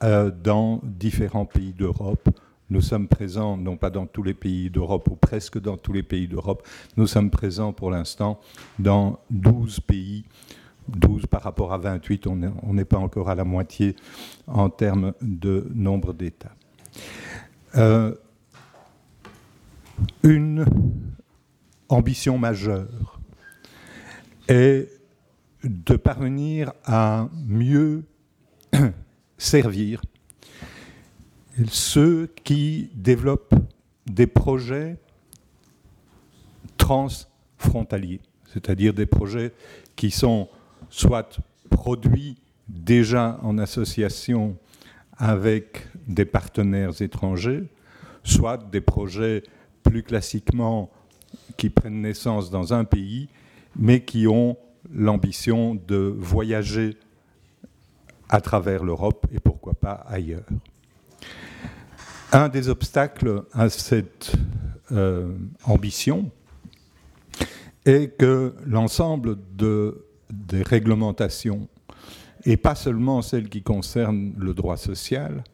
[0.00, 2.28] dans différents pays d'Europe
[2.70, 6.02] nous sommes présents, non pas dans tous les pays d'Europe, ou presque dans tous les
[6.02, 8.40] pays d'Europe, nous sommes présents pour l'instant
[8.78, 10.24] dans 12 pays.
[10.88, 13.96] 12 par rapport à 28, on n'est pas encore à la moitié
[14.46, 16.54] en termes de nombre d'États.
[17.74, 18.14] Euh,
[20.22, 20.64] une
[21.88, 23.20] ambition majeure
[24.48, 24.88] est
[25.64, 28.04] de parvenir à mieux
[29.38, 30.02] servir
[31.68, 33.54] ceux qui développent
[34.06, 34.96] des projets
[36.76, 38.20] transfrontaliers,
[38.52, 39.52] c'est-à-dire des projets
[39.96, 40.48] qui sont
[40.90, 41.40] soit
[41.70, 42.36] produits
[42.68, 44.56] déjà en association
[45.16, 47.64] avec des partenaires étrangers,
[48.22, 49.42] soit des projets
[49.82, 50.90] plus classiquement
[51.56, 53.28] qui prennent naissance dans un pays,
[53.76, 54.56] mais qui ont
[54.92, 56.96] l'ambition de voyager
[58.28, 60.44] à travers l'Europe et pourquoi pas ailleurs.
[62.36, 64.32] Un des obstacles à cette
[64.92, 65.32] euh,
[65.64, 66.30] ambition
[67.86, 71.66] est que l'ensemble des réglementations,
[72.44, 75.44] et pas seulement celles qui concernent le droit social,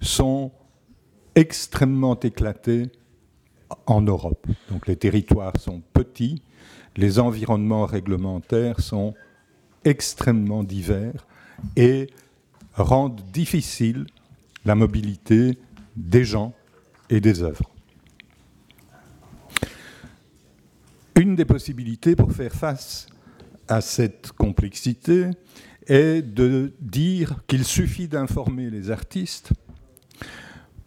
[0.00, 0.50] sont
[1.34, 2.90] extrêmement éclatées
[3.84, 4.46] en Europe.
[4.70, 6.40] Donc les territoires sont petits,
[6.96, 9.12] les environnements réglementaires sont
[9.84, 11.26] extrêmement divers
[11.76, 12.08] et
[12.72, 14.06] rendent difficile
[14.64, 15.58] la mobilité
[15.96, 16.54] des gens
[17.10, 17.70] et des œuvres.
[21.16, 23.06] Une des possibilités pour faire face
[23.68, 25.30] à cette complexité
[25.86, 29.52] est de dire qu'il suffit d'informer les artistes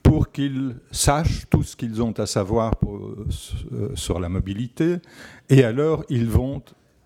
[0.04, 3.26] pour qu'ils sachent tout ce qu'ils ont à savoir euh,
[3.96, 4.98] sur la mobilité,
[5.50, 6.62] et alors ils vont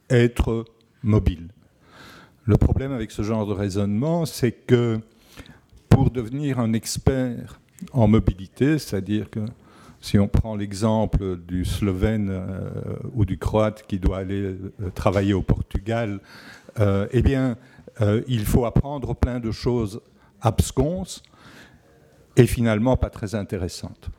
[0.10, 0.66] être
[1.04, 1.50] mobiles.
[2.46, 5.00] Le problème avec ce genre de raisonnement, c'est que
[5.90, 7.61] pour devenir un expert
[7.94, 9.42] en mobilité, c'est-à-dire que
[10.02, 12.70] si on prend l'exemple du Slovène euh,
[13.14, 16.20] ou du Croate qui doit aller euh, travailler au Portugal,
[16.80, 17.56] euh, eh bien,
[18.28, 20.02] il faut apprendre plein de choses
[20.42, 21.22] absconses
[22.36, 24.10] et finalement pas très intéressantes.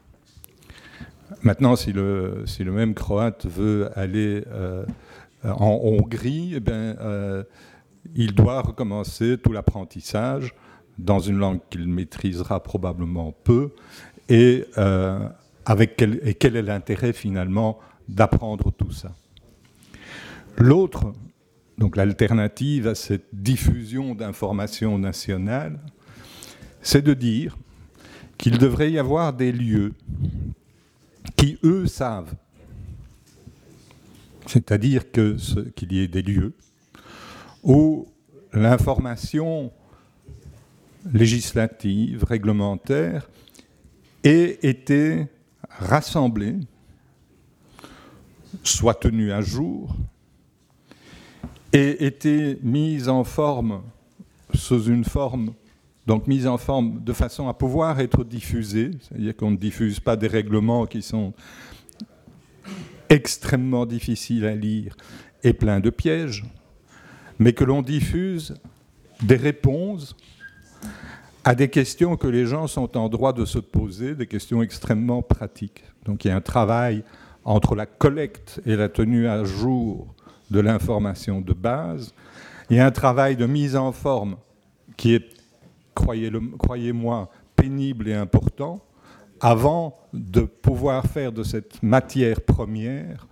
[1.43, 4.45] Maintenant, si le, si le même Croate veut aller
[5.43, 6.95] en Hongrie, eh bien,
[8.15, 10.55] il doit recommencer tout l'apprentissage
[10.99, 13.71] dans une langue qu'il maîtrisera probablement peu,
[14.29, 15.29] et, euh,
[15.65, 17.79] avec quel, est l'intérêt finalement
[18.09, 19.15] d'apprendre tout ça.
[20.59, 21.13] L'autre,
[21.79, 25.79] donc l'alternative à cette diffusion d'informations nationales,
[26.83, 27.57] c'est de dire
[28.39, 29.95] qu'il devrait y avoir des lieux
[31.37, 32.35] qui, eux, savent.
[34.47, 36.53] C'est-à-dire qu'il y ait des lieux
[37.63, 38.09] où
[38.53, 39.73] l'information
[41.11, 43.29] législative, réglementaire,
[44.25, 45.27] ait été
[45.69, 46.57] rassemblée,
[48.63, 49.97] soit tenue à jour,
[51.73, 53.83] et été mise en forme,
[54.55, 55.55] sous une forme,
[56.07, 60.17] donc mise en forme de façon à pouvoir être diffusée, c'est-à-dire qu'on ne diffuse pas
[60.17, 61.33] des règlements qui sont
[63.09, 64.97] extrêmement difficiles à lire
[65.43, 66.45] et pleins de pièges,
[67.39, 68.55] mais que l'on diffuse
[69.23, 70.17] des réponses
[71.45, 75.23] à des questions que les gens sont en droit de se poser, des questions extrêmement
[75.23, 75.85] pratiques.
[76.05, 77.03] Donc il y a un travail
[77.45, 80.15] entre la collecte et la tenue à jour
[80.51, 82.15] de l'information de base.
[82.71, 84.37] Il y a un travail de mise en forme
[84.97, 85.25] qui est,
[85.95, 88.85] croyez-moi, pénible et important,
[89.41, 93.27] avant de pouvoir faire de cette matière première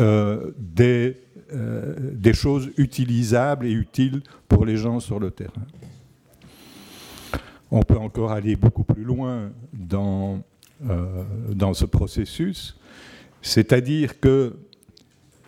[0.00, 5.62] euh, euh, des choses utilisables et utiles pour les gens sur le terrain.
[7.70, 10.40] On peut encore aller beaucoup plus loin dans,
[10.88, 12.78] euh, dans ce processus,
[13.42, 14.56] c'est-à-dire que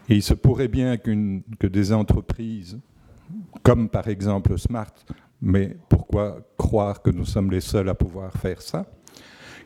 [0.08, 2.78] il se pourrait bien que des entreprises,
[3.62, 4.92] comme par exemple Smart,
[5.40, 8.86] mais pourquoi croire que nous sommes les seuls à pouvoir faire ça,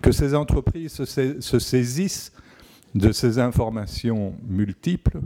[0.00, 2.32] que ces entreprises se, saisissent
[2.94, 5.20] de ces informations multiples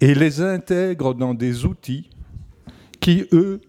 [0.00, 2.08] et les intègrent dans des outils
[3.00, 3.60] qui, eux,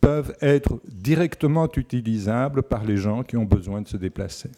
[0.00, 4.50] peuvent être directement utilisables par les gens qui ont besoin de se déplacer.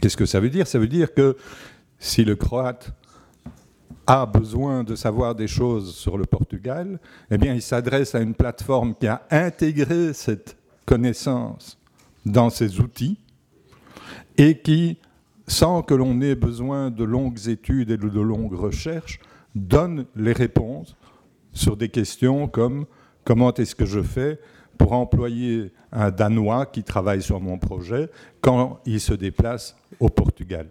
[0.00, 0.66] Qu'est-ce que ça veut dire?
[0.66, 1.36] Ça veut dire que
[1.98, 2.92] si le croate
[4.06, 7.00] a besoin de savoir des choses sur le Portugal,
[7.30, 11.78] eh bien, il s'adresse à une plateforme qui a intégré cette connaissance
[12.24, 13.18] dans ses outils
[14.38, 14.98] et qui,
[15.48, 19.18] sans que l'on ait besoin de longues études et de longues recherches,
[19.54, 20.96] donne les réponses
[21.52, 22.86] sur des questions comme
[23.26, 24.38] comment est-ce que je fais
[24.78, 28.08] pour employer un Danois qui travaille sur mon projet
[28.40, 30.68] quand il se déplace au Portugal?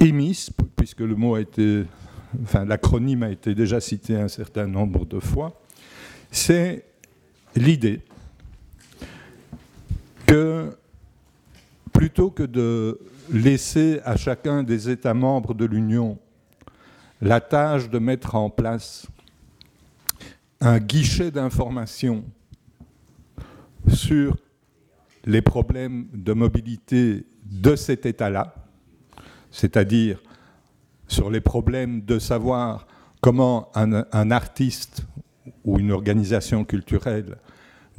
[0.00, 1.84] EMIS, puisque le mot a été,
[2.42, 5.60] enfin l'acronyme a été déjà cité un certain nombre de fois,
[6.32, 6.84] c'est
[7.54, 8.00] l'idée
[10.26, 10.76] que
[12.08, 12.98] plutôt que de
[13.30, 16.18] laisser à chacun des États membres de l'Union
[17.20, 19.06] la tâche de mettre en place
[20.58, 22.24] un guichet d'information
[23.88, 24.38] sur
[25.26, 28.54] les problèmes de mobilité de cet État-là,
[29.50, 30.18] c'est-à-dire
[31.08, 32.86] sur les problèmes de savoir
[33.20, 35.02] comment un, artiste
[35.62, 37.36] ou une organisation culturelle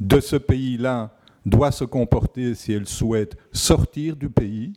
[0.00, 1.12] de ce pays-là
[1.46, 4.74] doit se comporter si elle souhaite sortir du pays,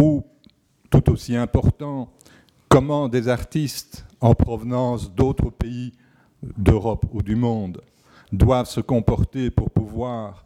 [0.00, 0.24] ou
[0.90, 2.12] tout aussi important,
[2.68, 5.92] comment des artistes en provenance d'autres pays
[6.42, 7.80] d'Europe ou du monde
[8.32, 10.44] doivent se comporter pour pouvoir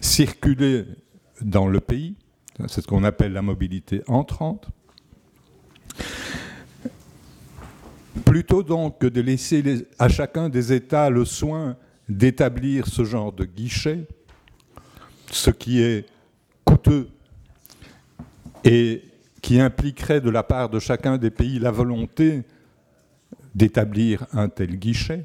[0.00, 0.86] circuler
[1.40, 2.16] dans le pays.
[2.66, 4.68] C'est ce qu'on appelle la mobilité entrante.
[8.24, 11.76] Plutôt donc que de laisser à chacun des États le soin
[12.10, 14.06] d'établir ce genre de guichet,
[15.30, 16.06] ce qui est
[16.64, 17.08] coûteux
[18.64, 19.02] et
[19.40, 22.42] qui impliquerait de la part de chacun des pays la volonté
[23.54, 25.24] d'établir un tel guichet,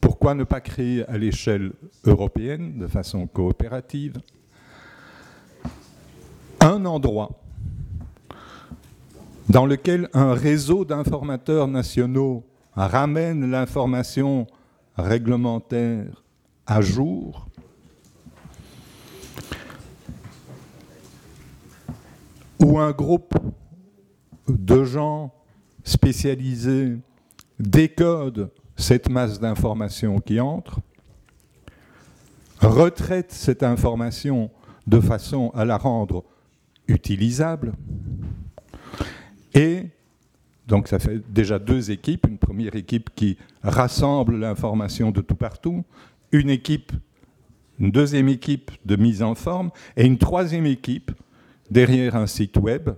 [0.00, 1.72] pourquoi ne pas créer à l'échelle
[2.04, 4.20] européenne, de façon coopérative,
[6.60, 7.30] un endroit
[9.48, 14.46] dans lequel un réseau d'informateurs nationaux ramène l'information
[14.96, 16.24] réglementaire
[16.66, 17.46] à jour,
[22.58, 23.34] où un groupe
[24.48, 25.32] de gens
[25.84, 26.96] spécialisés
[27.58, 30.80] décode cette masse d'informations qui entre,
[32.60, 34.50] retraite cette information
[34.86, 36.24] de façon à la rendre
[36.88, 37.72] utilisable.
[39.54, 39.86] Et
[40.66, 45.84] donc ça fait déjà deux équipes, une première équipe qui rassemble l'information de tout partout,
[46.32, 46.92] une équipe,
[47.78, 51.12] une deuxième équipe de mise en forme, et une troisième équipe
[51.70, 52.90] derrière un site web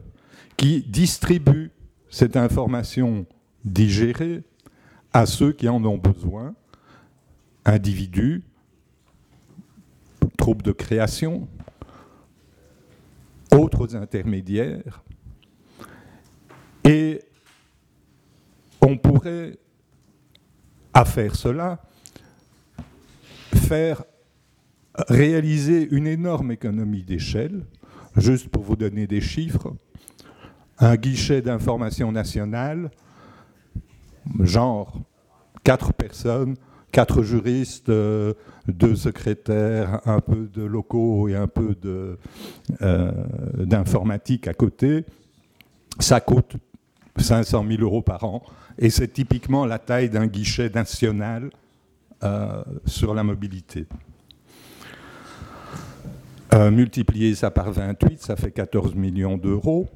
[0.56, 1.70] qui distribue
[2.10, 3.26] cette information
[3.64, 4.42] digérée
[5.12, 6.54] à ceux qui en ont besoin,
[7.64, 8.42] individus,
[10.38, 11.48] troupes de création,
[13.52, 15.02] autres intermédiaires.
[16.84, 17.20] Et
[18.80, 19.58] on pourrait,
[20.94, 21.80] à faire cela,
[23.54, 24.04] faire
[25.08, 27.64] réaliser une énorme économie d'échelle.
[28.16, 29.74] Juste pour vous donner des chiffres,
[30.78, 32.90] un guichet d'information nationale,
[34.40, 35.00] genre
[35.62, 36.56] quatre personnes,
[36.90, 38.34] quatre juristes, euh,
[38.66, 41.76] deux secrétaires, un peu de locaux et un peu
[42.82, 43.12] euh,
[43.58, 45.04] d'informatique à côté,
[45.98, 46.56] ça coûte
[47.16, 48.42] 500 000 euros par an.
[48.78, 51.50] Et c'est typiquement la taille d'un guichet national
[52.22, 53.86] euh, sur la mobilité.
[56.70, 59.88] multiplier ça par 28, ça fait 14 millions d'euros.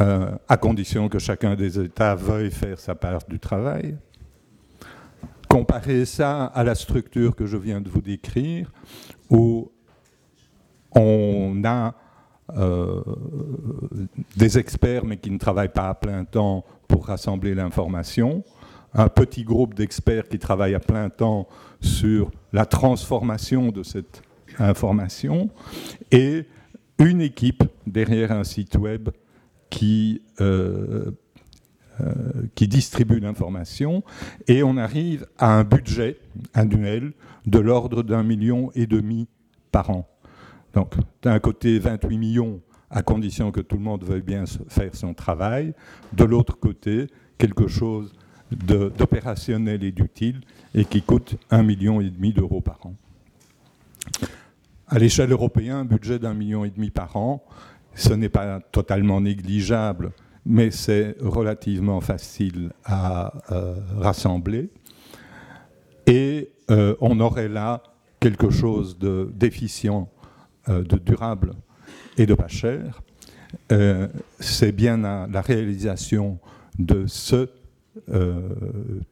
[0.00, 3.96] Euh, à condition que chacun des États veuille faire sa part du travail.
[5.48, 8.72] Comparer ça à la structure que je viens de vous décrire,
[9.30, 9.70] où
[10.90, 11.94] on a
[12.56, 13.02] euh,
[14.36, 18.44] des experts, mais qui ne travaillent pas à plein temps pour rassembler l'information,
[18.94, 21.48] un petit groupe d'experts qui travaillent à plein temps
[21.80, 24.22] sur la transformation de cette
[24.58, 25.50] information,
[26.10, 26.46] et
[26.98, 29.08] une équipe derrière un site web
[29.68, 31.10] qui, euh,
[32.00, 32.12] euh,
[32.54, 34.04] qui distribue l'information,
[34.46, 36.18] et on arrive à un budget
[36.52, 37.12] annuel
[37.46, 39.26] de l'ordre d'un million et demi
[39.72, 40.08] par an.
[40.72, 42.60] Donc, d'un côté, 28 millions
[42.94, 45.74] à condition que tout le monde veuille bien faire son travail.
[46.12, 48.14] De l'autre côté, quelque chose
[48.52, 50.40] d'opérationnel et d'utile
[50.74, 52.94] et qui coûte un million et demi d'euros par an.
[54.86, 57.44] À l'échelle européenne, un budget d'un million et demi par an,
[57.94, 60.12] ce n'est pas totalement négligeable,
[60.46, 64.70] mais c'est relativement facile à euh, rassembler.
[66.06, 67.82] Et euh, on aurait là
[68.20, 70.08] quelque chose d'efficient,
[70.68, 71.54] euh, de, durable
[72.18, 73.02] et de pas cher.
[74.40, 76.38] c'est bien la réalisation
[76.78, 77.48] de ce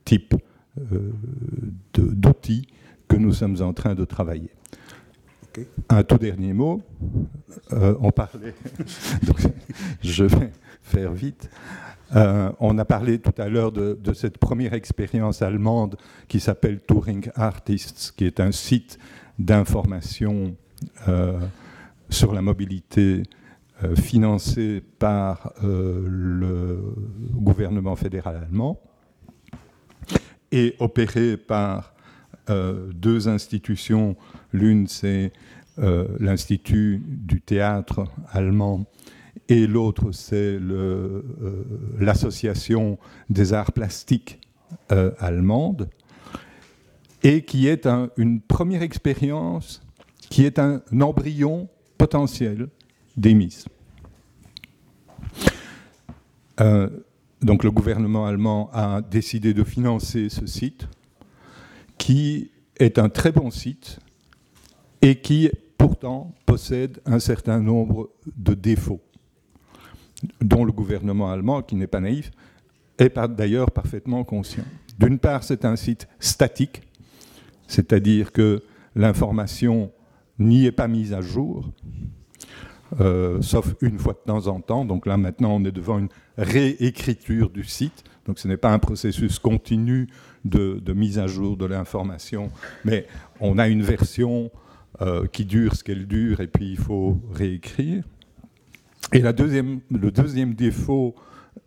[0.05, 0.35] type
[1.95, 2.67] d'outils
[3.09, 4.51] que nous sommes en train de travailler.
[5.91, 6.81] Un tout dernier mot.
[7.73, 8.55] Euh, on parlait,
[10.03, 10.51] je vais
[10.83, 11.51] faire vite.
[12.17, 15.97] Euh, on a parlé tout à l'heure de, cette première expérience allemande
[16.29, 18.99] qui s'appelle Touring Artists, qui est un site
[19.39, 20.55] d'information
[21.09, 21.39] euh,
[22.13, 23.23] sur la mobilité
[23.97, 26.95] financé par le
[27.33, 28.81] gouvernement fédéral allemand
[30.53, 31.95] et opéré par
[32.49, 34.15] deux institutions.
[34.53, 35.33] L'une, c'est
[35.79, 38.85] euh, l'Institut du théâtre allemand
[39.49, 41.23] et l'autre, c'est euh,
[41.99, 42.99] l'Association
[43.31, 44.39] des arts plastiques
[44.91, 45.89] euh, allemandes,
[47.23, 47.87] et qui est
[48.17, 49.83] une première expérience,
[50.31, 51.69] qui est un embryon
[52.03, 52.67] potentiel
[53.17, 53.67] d'EMIS.
[57.41, 60.89] donc le gouvernement allemand a décidé de financer ce site,
[61.99, 64.01] qui est un très bon site,
[65.01, 65.49] et qui
[65.79, 69.03] pourtant possède un certain nombre de défauts,
[70.41, 72.33] dont le gouvernement allemand, qui n'est pas naïf,
[72.99, 74.65] est d'ailleurs parfaitement conscient.
[74.99, 76.83] D'une part, c'est un site statique,
[77.69, 78.65] c'est-à-dire que
[78.97, 79.93] l'information
[80.43, 81.71] n'y est pas mise à jour,
[83.01, 84.85] euh, sauf une fois de temps en temps.
[84.85, 88.05] Donc là, maintenant, on est devant une réécriture du site.
[88.27, 90.09] Donc ce n'est pas un processus continu
[90.45, 92.51] de, mise à jour de l'information,
[92.85, 93.07] mais
[93.41, 94.51] on a une version
[95.01, 98.05] euh, qui dure ce qu'elle dure et puis il faut réécrire.
[99.13, 101.15] Et la deuxième, le deuxième défaut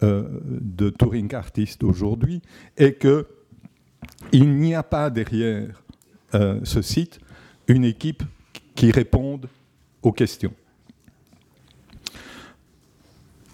[0.03, 2.41] euh, de Touring Artist aujourd'hui
[2.77, 3.27] est que
[4.31, 5.83] il n'y a pas derrière
[6.63, 7.19] ce site
[7.67, 8.21] une équipe
[8.75, 9.47] qui réponde
[10.03, 10.53] aux questions.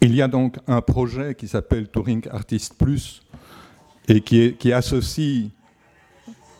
[0.01, 3.21] Il y a donc un projet qui s'appelle Touring Artist Plus
[4.07, 5.49] et qui, associe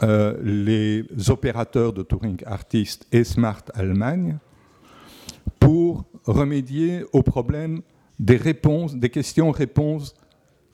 [0.03, 4.37] euh, les opérateurs de Touring Artist et Smart Allemagne
[5.59, 7.81] pour remédier aux problèmes
[8.19, 10.13] des réponses, des questions-réponses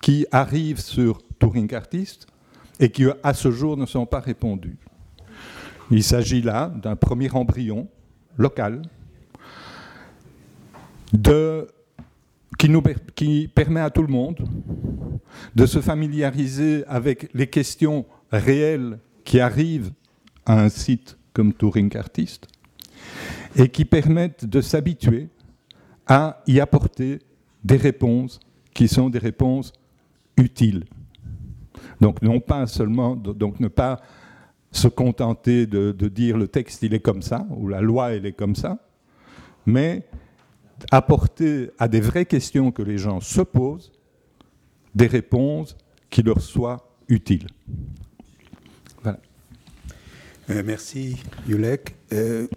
[0.01, 2.27] qui arrivent sur Touring Artist
[2.79, 4.77] et qui à ce jour ne sont pas répondues.
[5.89, 7.87] Il s'agit là d'un premier embryon
[8.37, 8.81] local
[13.15, 14.37] qui permet à tout le monde
[15.55, 19.91] de se familiariser avec les questions réelles qui arrivent
[20.45, 22.47] à un site comme Touring Artist
[23.55, 25.29] et qui permettent de s'habituer
[26.05, 27.19] à y apporter
[27.63, 28.39] des réponses
[28.73, 29.71] qui sont des réponses
[30.35, 30.85] utiles.
[32.01, 34.01] Donc non pas seulement, donc ne pas
[34.71, 38.33] se contenter de, dire le texte il est comme ça, ou la loi elle est
[38.33, 38.79] comme ça,
[39.65, 40.03] mais
[40.91, 43.91] apporter à des vraies questions que les gens se posent
[44.93, 45.75] des réponses
[46.09, 47.47] qui leur soient utiles.
[49.03, 49.19] Voilà.
[50.49, 51.95] Euh, merci Yulek.
[52.13, 52.47] Euh,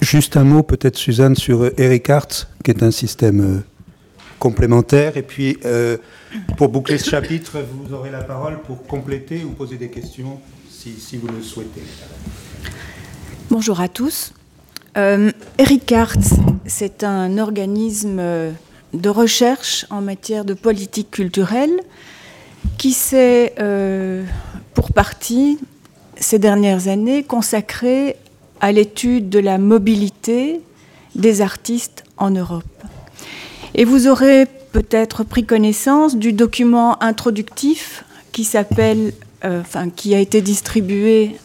[0.00, 3.62] juste un mot peut-être Suzanne sur Eric Hartz, qui est un système
[4.38, 5.16] complémentaire.
[5.16, 5.96] Et puis, euh,
[6.56, 11.16] pour boucler ce chapitre, vous aurez la parole pour compléter ou poser des questions si,
[11.16, 11.82] vous le souhaitez.
[13.50, 14.34] Bonjour à tous.
[14.98, 16.34] Euh, Eric Hartz,
[16.66, 18.20] c'est un organisme
[18.94, 21.72] de recherche en matière de politique culturelle
[22.78, 24.24] qui s'est, euh,
[24.74, 25.58] pour partie,
[26.16, 28.16] ces dernières années, consacré
[28.60, 30.60] à l'étude de la mobilité
[31.14, 32.64] des artistes en Europe.
[33.74, 39.14] Et vous aurez peut-être pris connaissance du document introductif qui s'appelle,
[39.44, 41.36] euh, enfin, qui a été distribué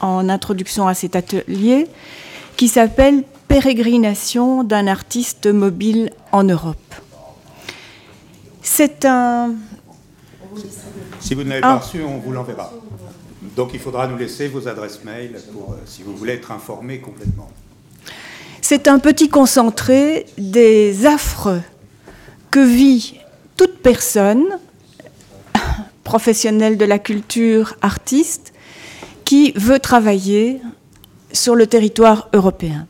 [0.00, 1.86] en introduction à cet atelier,
[2.56, 6.76] qui s'appelle Pérégrination d'un artiste mobile en Europe.
[8.60, 9.54] C'est un.
[11.20, 11.78] Si vous ne l'avez pas ah.
[11.78, 12.72] reçu, on vous l'enverra.
[13.54, 16.98] Donc il faudra nous laisser vos adresses mail pour, euh, si vous voulez être informé
[16.98, 17.48] complètement.
[18.60, 21.60] C'est un petit concentré des affres
[22.54, 23.16] que vit
[23.56, 24.44] toute personne,
[26.04, 28.52] professionnelle de la culture, artiste,
[29.24, 30.60] qui veut travailler
[31.32, 32.86] sur le territoire européen.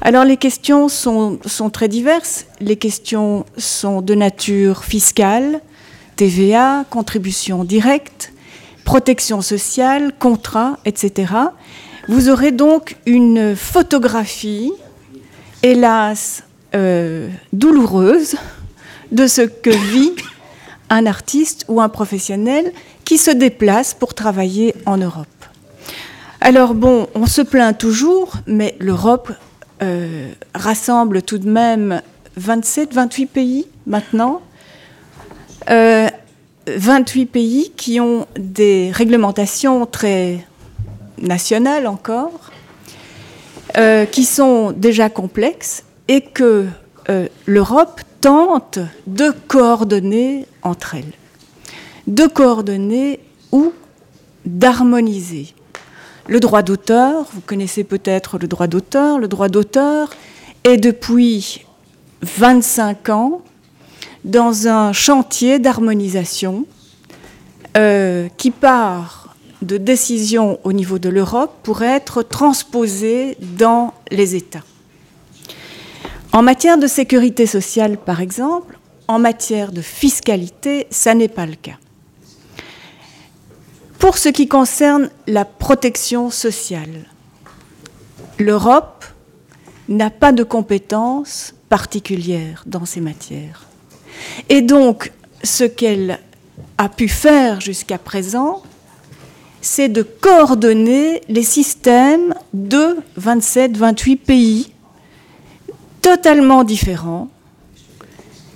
[0.00, 1.38] Alors les questions sont,
[1.72, 2.46] très diverses.
[2.58, 5.60] Les questions sont de nature fiscale,
[6.16, 8.32] TVA, contribution directe,
[8.84, 11.32] protection sociale, contrat, etc.
[12.08, 14.72] Vous aurez donc une photographie
[15.62, 16.42] hélas,
[16.74, 18.34] euh, douloureuse
[19.12, 20.12] de ce que vit
[20.90, 22.72] un artiste ou un professionnel
[23.04, 25.26] qui se déplace pour travailler en Europe.
[26.40, 29.32] Alors bon, on se plaint toujours, mais l'Europe
[29.82, 32.02] euh, rassemble tout de même
[32.36, 34.42] 27, 28 pays maintenant.
[35.68, 40.46] 28 euh, pays qui ont des réglementations très
[41.20, 42.52] nationales encore,
[43.76, 46.66] euh, qui sont déjà complexes et que
[47.46, 51.12] l'Europe tente de coordonner entre elles.
[52.06, 53.20] De coordonner
[53.52, 53.72] ou
[54.44, 55.54] d'harmoniser.
[56.26, 60.10] Le droit d'auteur, vous connaissez peut-être le droit d'auteur, le droit d'auteur
[60.64, 61.64] est depuis
[62.22, 63.42] 25 ans
[64.24, 66.66] dans un chantier d'harmonisation
[67.76, 74.64] euh, qui part de décision au niveau de l'Europe pour être transposée dans les États.
[76.36, 78.78] En matière de sécurité sociale, par exemple,
[79.08, 81.78] en matière de fiscalité, ça n'est pas le cas.
[83.98, 87.06] Pour ce qui concerne la protection sociale,
[88.38, 89.06] l'Europe
[89.88, 93.64] n'a pas de compétences particulières dans ces matières.
[94.50, 95.12] Et donc,
[95.42, 96.20] ce qu'elle
[96.76, 98.62] a pu faire jusqu'à présent,
[99.62, 104.75] c'est de coordonner les systèmes de 27-28 pays
[106.06, 107.28] totalement différents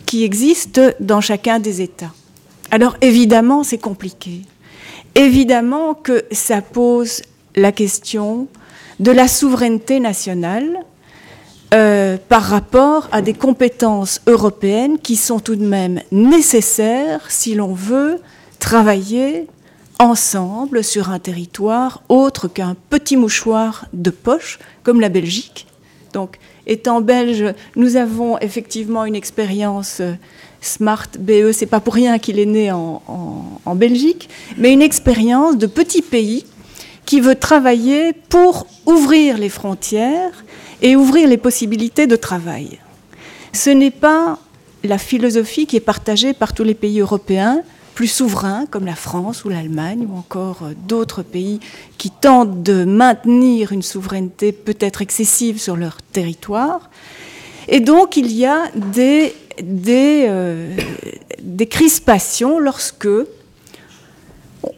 [0.07, 2.12] qui existent dans chacun des États.
[2.70, 4.42] Alors évidemment, c'est compliqué.
[5.16, 7.22] Évidemment que ça pose
[7.57, 8.46] la question
[9.01, 10.78] de la souveraineté nationale
[11.74, 17.74] euh, par rapport à des compétences européennes qui sont tout de même nécessaires si l'on
[17.74, 18.20] veut
[18.61, 19.48] travailler
[19.98, 25.66] ensemble sur un territoire autre qu'un petit mouchoir de poche, comme la Belgique.
[26.12, 26.38] Donc,
[26.70, 27.44] étant belge,
[27.76, 30.14] nous avons effectivement une expérience euh,
[30.62, 33.02] Smart BE, c'est pas pour rien qu'il est né en,
[33.64, 36.44] en, Belgique, mais une expérience de petit pays
[37.06, 40.44] qui veut travailler pour ouvrir les frontières
[40.82, 42.78] et ouvrir les possibilités de travail.
[43.52, 44.38] Ce n'est pas
[44.84, 47.62] la philosophie qui est partagée par tous les pays européens
[48.01, 51.61] plus souverains comme la France ou l'Allemagne ou encore euh, d'autres pays
[51.98, 56.88] qui tentent de maintenir une souveraineté peut-être excessive sur leur territoire.
[57.68, 60.74] Et donc il y a des, des, euh,
[61.68, 63.07] crispations lorsque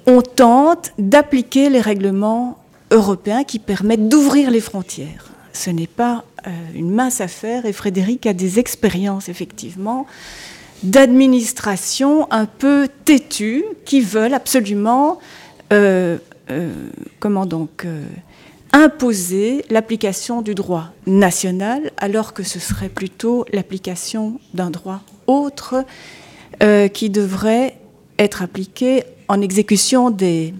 [0.08, 2.58] on tente d'appliquer les règlements
[2.90, 5.30] européens qui permettent d'ouvrir les frontières.
[5.52, 10.08] Ce n'est pas euh, une mince affaire et Frédéric a des expériences effectivement
[10.82, 15.18] d'administration un peu têtues qui veulent absolument,
[15.72, 16.18] euh,
[16.50, 16.72] euh,
[17.20, 18.04] comment donc, euh,
[18.72, 25.84] imposer l'application du droit national alors que ce serait plutôt l'application d'un droit autres
[26.92, 27.76] qui devraient
[28.18, 30.54] être appliquées en exécution des,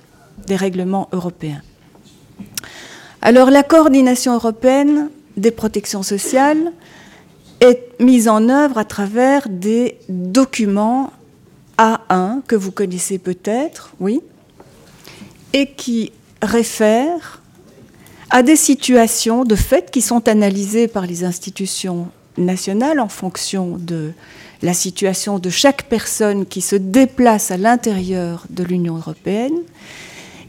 [0.46, 1.62] des règlements européens.
[3.20, 6.72] Alors la coordination européenne des protections sociales
[7.62, 11.12] est mise en œuvre à travers des documents
[11.78, 14.20] A1 que vous connaissez peut-être, oui,
[15.52, 17.40] et qui réfèrent
[18.30, 24.12] à des situations de fait qui sont analysées par les institutions nationales en fonction de
[24.62, 29.58] la situation de chaque personne qui se déplace à l'intérieur de l'Union européenne.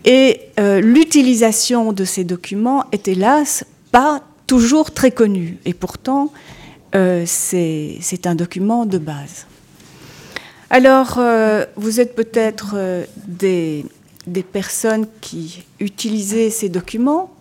[0.05, 5.57] Et euh, l'utilisation de ces documents est hélas pas toujours très connue.
[5.65, 6.31] Et pourtant,
[6.95, 9.45] euh, c'est un document de base.
[10.69, 12.75] Alors, euh, vous êtes peut-être
[13.27, 13.85] des,
[14.25, 17.31] des, personnes qui utilisaient ces documents.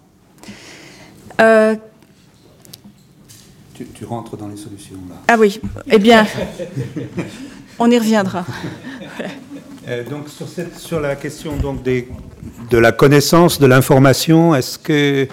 [3.75, 5.17] Tu, rentres dans les solutions là.
[5.29, 6.27] Ah oui, eh bien,
[7.79, 8.45] on y reviendra.
[9.89, 12.07] Euh, donc sur, cette, sur, la question donc des,
[12.71, 15.27] de la connaissance, de l'information, est-ce que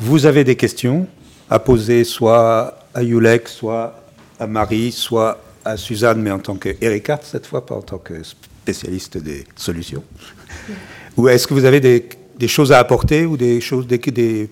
[0.00, 1.08] vous avez des questions
[1.50, 4.00] à poser soit à Yulek, soit
[4.38, 8.22] à Marie, soit à Suzanne, mais en tant qu'Erika cette fois, pas en tant que
[8.22, 10.02] spécialiste des solutions
[11.16, 14.50] Ou est-ce que vous avez des, des, choses à apporter ou des, choses, des, des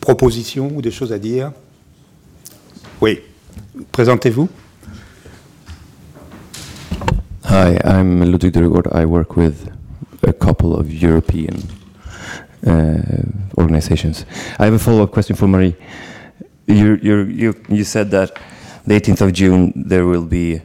[0.00, 1.52] propositions ou des choses à dire?
[3.00, 3.20] Oui.
[3.90, 4.48] Présentez-vous.
[7.44, 8.88] Hi, I'm Ludwig Durgård.
[8.94, 9.68] I work with
[10.26, 11.56] a couple of European
[12.66, 13.02] uh,
[13.58, 14.24] organizations.
[14.58, 15.74] I have a follow-up question for Marie.
[16.66, 18.38] You, you, you said that
[18.86, 20.60] the 18th of June there will be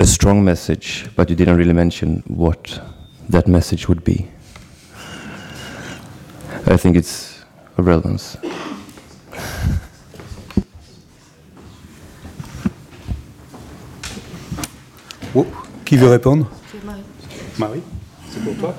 [0.00, 2.80] a strong message, but you didn't really mention what
[3.28, 4.28] that message would be.
[6.66, 7.44] I think it's
[7.78, 8.36] of relevance.
[15.84, 16.50] Qui veut répondre
[17.58, 17.82] Marie.
[18.28, 18.74] c'est pour toi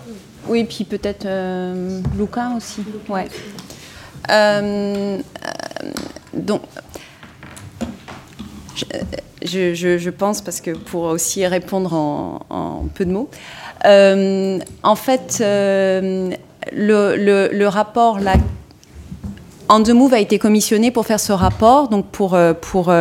[0.48, 2.84] Oui, puis peut-être euh, Luca aussi.
[3.08, 3.28] Ouais.
[4.30, 5.20] Euh,
[6.38, 6.62] donc,
[9.44, 13.30] je, pense, parce que pour aussi répondre en, peu de mots,
[13.86, 16.36] euh, en fait, le,
[16.72, 18.34] le, rapport, là,
[19.70, 22.92] Move a été commissionné pour faire ce rapport, donc pour, pour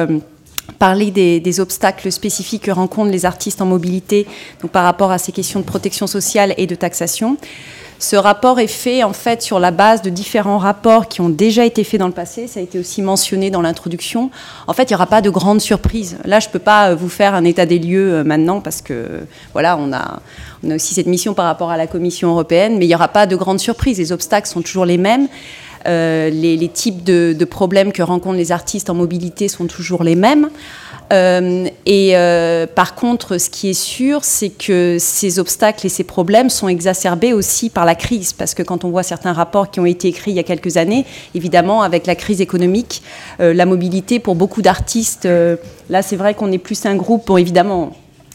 [0.78, 4.26] parler des, obstacles spécifiques que rencontrent les artistes en mobilité
[4.72, 7.36] par rapport à ces questions de protection sociale et de taxation.
[7.98, 11.64] Ce rapport est fait en fait sur la base de différents rapports qui ont déjà
[11.64, 12.46] été faits dans le passé.
[12.46, 14.30] Ça a été aussi mentionné dans l'introduction.
[14.66, 16.18] En fait, il n'y aura pas de grande surprise.
[16.24, 19.20] Là, je ne peux pas vous faire un état des lieux euh, maintenant parce que
[19.52, 20.20] voilà, on a,
[20.62, 23.08] on a aussi cette mission par rapport à la Commission européenne, mais il n'y aura
[23.08, 23.98] pas de grande surprise.
[23.98, 25.28] Les obstacles sont toujours les mêmes.
[25.86, 30.50] Euh, les, types de, problèmes que rencontrent les artistes en mobilité sont toujours les mêmes.
[31.12, 36.04] Euh, et euh, par contre, ce qui est sûr, c'est que ces obstacles et ces
[36.04, 39.80] problèmes sont exacerbés aussi par la crise, parce que quand on voit certains rapports qui
[39.80, 41.04] ont été écrits il y a quelques années,
[41.34, 43.02] évidemment, avec la crise économique,
[43.38, 45.28] la mobilité pour beaucoup d'artistes,
[45.90, 47.92] là, c'est vrai qu'on est plus un groupe, bon, évidemment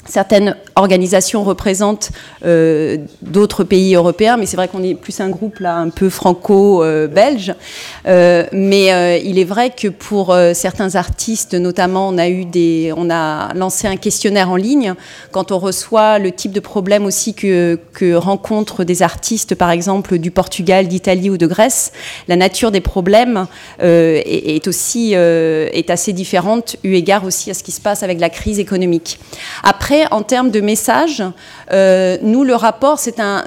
[0.07, 2.09] Certaines organisations représentent
[2.43, 6.09] euh, d'autres pays européens, mais c'est vrai qu'on est plus un groupe là un peu
[6.09, 7.53] franco-belge.
[8.07, 12.91] Euh, mais euh, il est vrai que pour certains artistes, notamment, on a eu des,
[12.97, 14.95] on a lancé un questionnaire en ligne
[15.31, 17.77] quand on reçoit le type de problème aussi que,
[18.15, 21.91] rencontrent des artistes, par exemple du Portugal, d'Italie ou de Grèce.
[22.27, 23.45] La nature des problèmes
[23.79, 28.19] est, est, aussi est assez différente eu égard aussi à ce qui se passe avec
[28.19, 29.19] la crise économique.
[29.63, 31.23] Après en termes de messages,
[31.71, 33.43] euh, nous, le rapport, c'est un,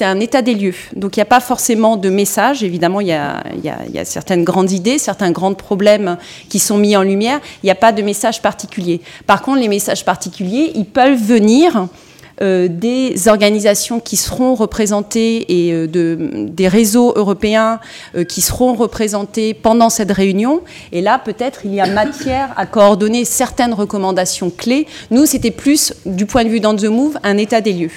[0.00, 0.74] un, état des lieux.
[0.94, 2.62] Donc, il n'y a pas forcément de message.
[2.62, 6.16] Évidemment, il y, a, y a, certaines grandes idées, certains grands problèmes
[6.48, 7.40] qui sont mis en lumière.
[7.62, 9.00] Il n'y a pas de message particulier.
[9.26, 11.88] Par contre, les messages particuliers, ils peuvent venir
[12.68, 17.80] des organisations qui seront représentées et euh, de, des réseaux européens
[18.14, 20.60] euh, qui seront représentés pendant cette réunion.
[20.92, 24.86] Et là, peut-être, il y a matière à coordonner certaines recommandations clés.
[25.10, 27.90] Nous, c'était plus, du point de vue d'On The Move, un état des lieux.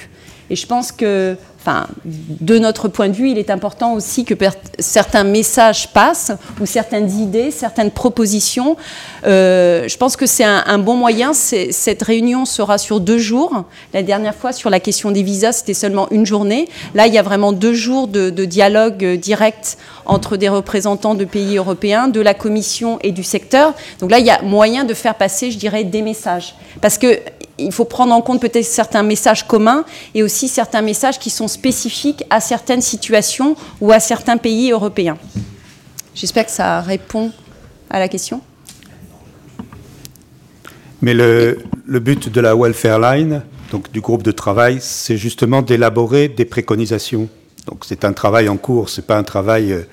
[0.50, 4.34] Et je pense que enfin, de notre point de vue, il est important aussi que
[4.80, 6.32] certains messages passent
[6.62, 8.78] ou certaines idées, certaines propositions.
[9.26, 11.34] Euh, je pense que c'est un, bon moyen.
[11.34, 13.66] Cette réunion sera sur deux jours.
[13.94, 16.70] La dernière fois, sur la question des visas, c'était seulement une journée.
[16.96, 21.26] Là, il y a vraiment deux jours de, de dialogue direct entre des représentants de
[21.26, 23.74] pays européens, de la Commission et du secteur.
[24.00, 26.56] Donc là, il y a moyen de faire passer, je dirais, des messages.
[26.82, 27.20] Parce que
[27.60, 29.84] il faut prendre en compte peut-être certains messages communs
[30.16, 35.18] et aussi certains messages qui sont spécifiques à certaines situations ou à certains pays européens.
[36.16, 37.32] J'espère que ça répond
[37.90, 38.42] à la question.
[41.02, 41.58] Mais le,
[41.88, 47.30] but de la Welfare Line, donc du groupe de travail, c'est justement d'élaborer des préconisations.
[47.68, 49.72] Donc c'est un travail en cours, c'est pas un travail.
[49.72, 49.84] euh,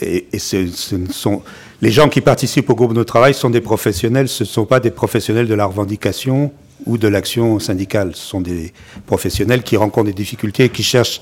[0.00, 1.42] et, sont
[1.80, 4.80] les gens qui participent au groupe de travail sont des professionnels, ce ne sont pas
[4.80, 6.52] des professionnels de la revendication
[6.86, 8.14] ou de l'action syndicale.
[8.14, 8.72] Ce sont des
[9.06, 11.20] professionnels qui rencontrent des difficultés et qui cherchent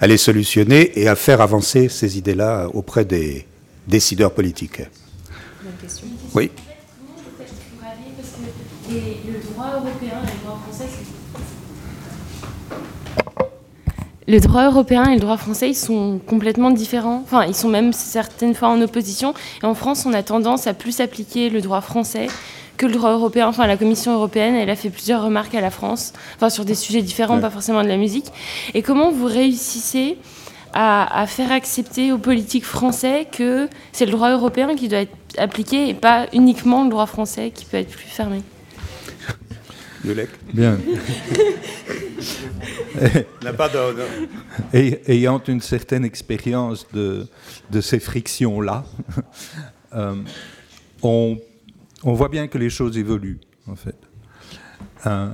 [0.00, 3.46] à les solutionner et à faire avancer ces idées-là auprès des
[3.86, 4.82] décideurs politiques.
[6.34, 6.50] Oui.
[8.90, 9.82] le droit
[14.28, 17.22] le droit européen et le droit français, ils sont complètement différents.
[17.24, 19.32] Enfin, ils sont même certaines fois en opposition.
[19.62, 22.26] Et en France, on a tendance à plus appliquer le droit français
[22.76, 23.48] que le droit européen.
[23.48, 26.74] Enfin, la Commission européenne, elle a fait plusieurs remarques à la France, enfin sur des
[26.74, 27.40] sujets différents, Ouais.
[27.40, 28.26] pas forcément de la musique.
[28.74, 30.18] Et comment vous réussissez
[30.74, 35.16] à, à faire accepter aux politiques français que c'est le droit européen qui doit être
[35.38, 38.42] appliqué et pas uniquement le droit français qui peut être plus fermé?
[40.04, 40.78] Yolek Bien.
[43.42, 43.68] N'a pas
[44.72, 47.26] Et- ayant une certaine expérience de,
[47.70, 48.84] de ces frictions-là,
[49.94, 50.14] euh,
[51.02, 51.38] on,
[52.02, 53.96] on voit bien que les choses évoluent, en fait.
[55.06, 55.28] Euh,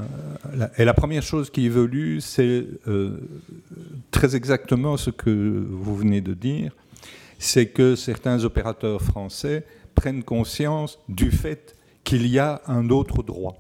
[0.55, 3.19] la- et la première chose qui évolue, c'est euh,
[4.11, 6.73] très exactement ce que vous venez de dire,
[7.39, 13.57] c'est que certains opérateurs français prennent conscience du fait qu'il y a un autre droit.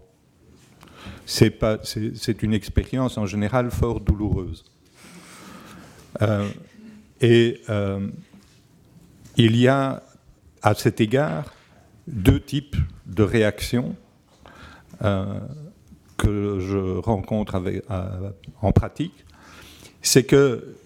[1.26, 4.64] C'est une expérience en général fort douloureuse.
[6.22, 6.48] Euh,
[7.20, 8.06] et euh,
[9.36, 10.02] il y a
[10.62, 11.54] à cet égard
[12.06, 13.96] deux types de réactions
[15.02, 15.40] euh,
[16.16, 17.60] que je rencontre
[18.60, 19.24] en pratique.
[20.02, 20.76] C'est que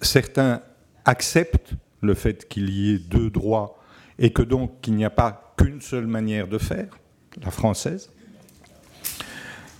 [0.00, 0.60] certains
[1.04, 3.78] acceptent le fait qu'il y ait deux droits
[4.18, 6.98] et que donc qu'il n'y a pas qu'une seule manière de faire,
[7.42, 8.10] la française,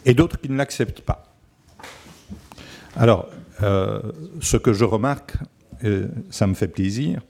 [0.05, 1.35] et d'autres qui ne l'acceptent pas.
[2.97, 3.29] Alors,
[3.63, 4.01] euh,
[4.41, 5.35] ce que je remarque,
[6.31, 7.21] ça me fait plaisir,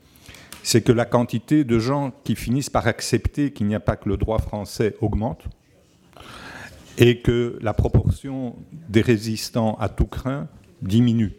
[0.63, 4.09] c'est que la quantité de gens qui finissent par accepter qu'il n'y a pas que
[4.09, 5.45] le droit français augmente
[6.99, 8.57] et que la proportion
[8.89, 10.49] des résistants à tout craint
[10.83, 11.33] diminue.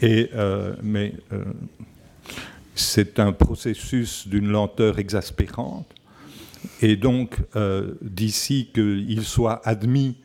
[0.00, 1.44] Et, euh, mais euh,
[2.74, 5.86] c'est un processus d'une lenteur exaspérante.
[6.82, 10.16] Et donc, euh, d'ici qu'il soit admis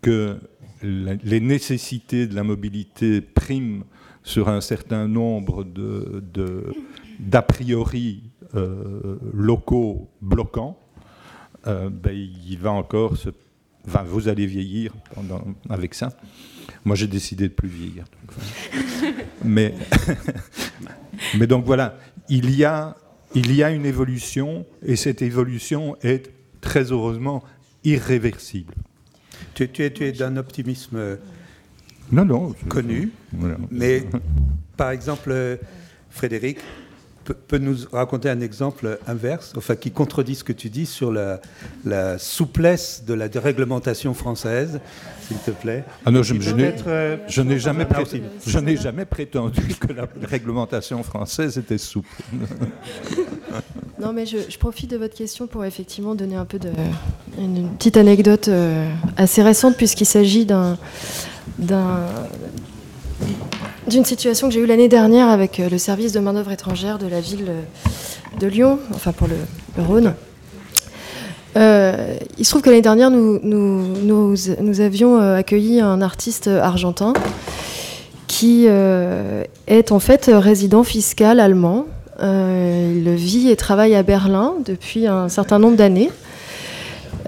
[0.00, 0.38] que
[0.82, 3.84] les nécessités de la mobilité priment
[4.22, 6.72] sur un certain nombre de,
[7.18, 8.22] d'a priori
[8.54, 10.78] euh, locaux bloquants,
[11.66, 13.28] euh, ben, il va encore se...
[13.86, 16.10] Enfin, vous allez vieillir pendant- avec ça.
[16.84, 18.04] Moi, j'ai décidé de plus vieillir.
[18.04, 19.14] donc.
[19.44, 19.74] Mais,
[21.38, 21.96] mais donc voilà,
[22.28, 22.94] il y, a,
[23.34, 27.42] il y a une évolution et cette évolution est très heureusement
[27.84, 28.74] irréversible.
[29.54, 31.18] Tu, tu es, tu es d'un optimisme
[32.12, 32.54] Non, non.
[32.62, 33.56] je- connu, Voilà.
[33.70, 34.04] mais
[34.76, 35.56] par exemple, euh,
[36.10, 36.58] Frédéric
[37.32, 41.40] peut, nous raconter un exemple inverse, enfin qui contredit ce que tu dis sur la,
[41.84, 44.80] la souplesse de la réglementation française,
[45.26, 45.84] s'il te plaît?
[46.04, 48.22] Ah non, je, n'ai- euh, n'ai jamais, là pré- aussi.
[48.46, 52.08] je n'ai jamais prétendu que la réglementation française était souple.
[54.00, 56.70] Non, mais je, je profite de votre question pour effectivement donner un peu de
[57.38, 60.78] une, petite anecdote euh, assez récente puisqu'il s'agit d'un-
[63.90, 67.08] d'une situation que j'ai eue l'année dernière avec euh, le service de main-d'œuvre étrangère de
[67.08, 69.34] la ville euh, de Lyon, enfin pour le,
[69.82, 70.14] Rhône.
[71.56, 76.46] Euh, il se trouve que l'année dernière, nous, nous, nous, nous avions accueilli un artiste
[76.46, 77.12] argentin
[78.28, 81.86] qui est en fait résident fiscal allemand.
[82.22, 86.10] Il vit et travaille à Berlin depuis un certain nombre d'années.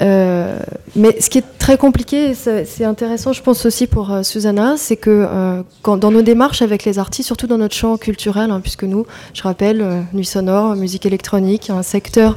[0.02, 0.58] Euh,
[0.96, 4.96] mais ce qui est très compliqué, c'est intéressant, je pense aussi pour euh, Susanna, c'est
[4.96, 8.84] que euh, dans nos démarches avec les artistes, surtout dans notre champ culturel, hein, puisque
[8.84, 12.36] nous, je rappelle, nuit sonore, musique électronique, un secteur,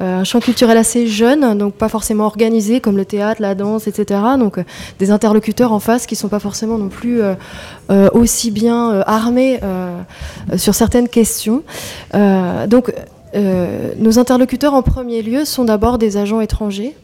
[0.00, 4.20] un champ culturel assez jeune, donc pas forcément organisé comme le théâtre, la danse, etc.
[4.38, 4.58] Donc
[4.98, 7.20] des interlocuteurs en face qui sont pas forcément non plus
[8.14, 9.60] aussi bien armés
[10.56, 11.62] sur certaines questions.
[12.14, 12.94] Donc
[13.34, 16.96] euh, nos interlocuteurs en premier lieu sont d'abord des agents étrangers.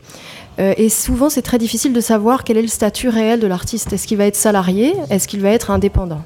[0.58, 3.92] Euh, et souvent, c'est très difficile de savoir quel est le statut réel de l'artiste.
[3.92, 4.94] Est-ce qu'il va être salarié?
[5.10, 6.22] Est-ce qu'il va être indépendant?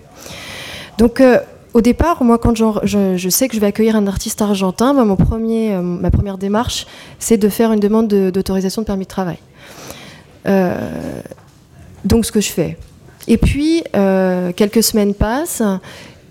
[0.98, 1.38] Donc, euh,
[1.74, 6.38] au départ, moi, quand je, sais que je vais accueillir un artiste argentin, ma première
[6.38, 6.86] démarche,
[7.18, 9.38] c'est de faire une demande de- d'autorisation de, permis de travail.
[12.04, 12.76] Donc, ce que je fais.
[13.28, 13.84] Et puis,
[14.56, 15.62] quelques semaines passent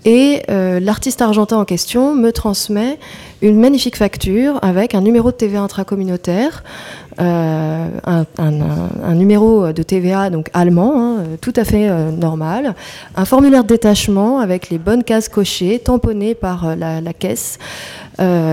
[0.04, 2.98] et euh, l'artiste argentin en question me transmet
[3.42, 6.64] une magnifique facture avec un numéro de TVA intracommunautaire,
[7.20, 12.74] euh, un, numéro de TVA allemand, hein, tout à fait euh, normal,
[13.14, 17.58] un formulaire de détachement avec les bonnes cases cochées, tamponnées par la, caisse,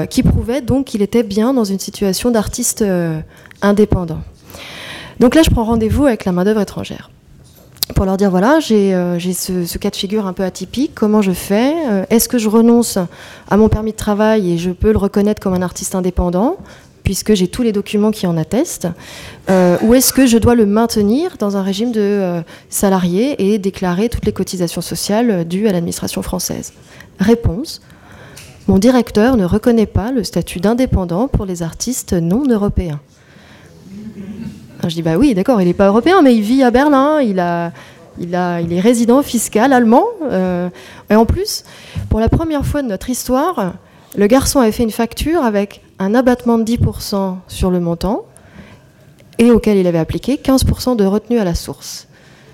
[0.09, 2.83] qui prouvait donc qu'il était bien dans une situation d'artiste
[3.61, 4.19] indépendant.
[5.19, 7.09] Donc là, je prends rendez-vous avec la main-d'œuvre étrangère
[7.95, 11.31] pour leur dire voilà, j'ai euh, ce, cas de figure un peu atypique, comment je
[11.31, 12.97] fais euh, Est-ce que je renonce
[13.49, 16.57] à mon permis de travail et je peux le reconnaître comme un artiste indépendant
[17.03, 18.89] puisque j'ai tous les documents qui en attestent,
[19.49, 24.09] euh, ou est-ce que je dois le maintenir dans un régime de salarié et déclarer
[24.09, 26.73] toutes les cotisations sociales dues à l'administration française?
[27.19, 27.79] Réponse
[28.67, 32.99] mon directeur ne reconnaît pas le statut d'indépendant pour les artistes non européens.
[34.83, 37.39] Je dis bah oui, d'accord, il n'est pas européen, mais il vit à Berlin, il,
[37.39, 37.71] a,
[38.19, 40.05] il, a, il est résident fiscal allemand.
[40.23, 40.69] Euh,
[41.09, 41.63] et en plus,
[42.09, 43.73] pour la première fois de notre histoire,
[44.15, 48.25] le garçon avait fait une facture avec un abattement de 10% sur le montant
[49.39, 52.07] et auquel il avait appliqué 15% de retenue à la source.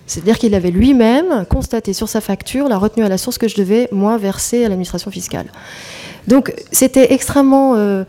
[0.06, 3.56] C'est-à-dire qu'il avait lui-même constaté sur sa facture la retenue à la source que je
[3.56, 5.48] devais, moi, verser à l'administration fiscale.
[6.28, 8.04] Donc c'était extrêmement euh,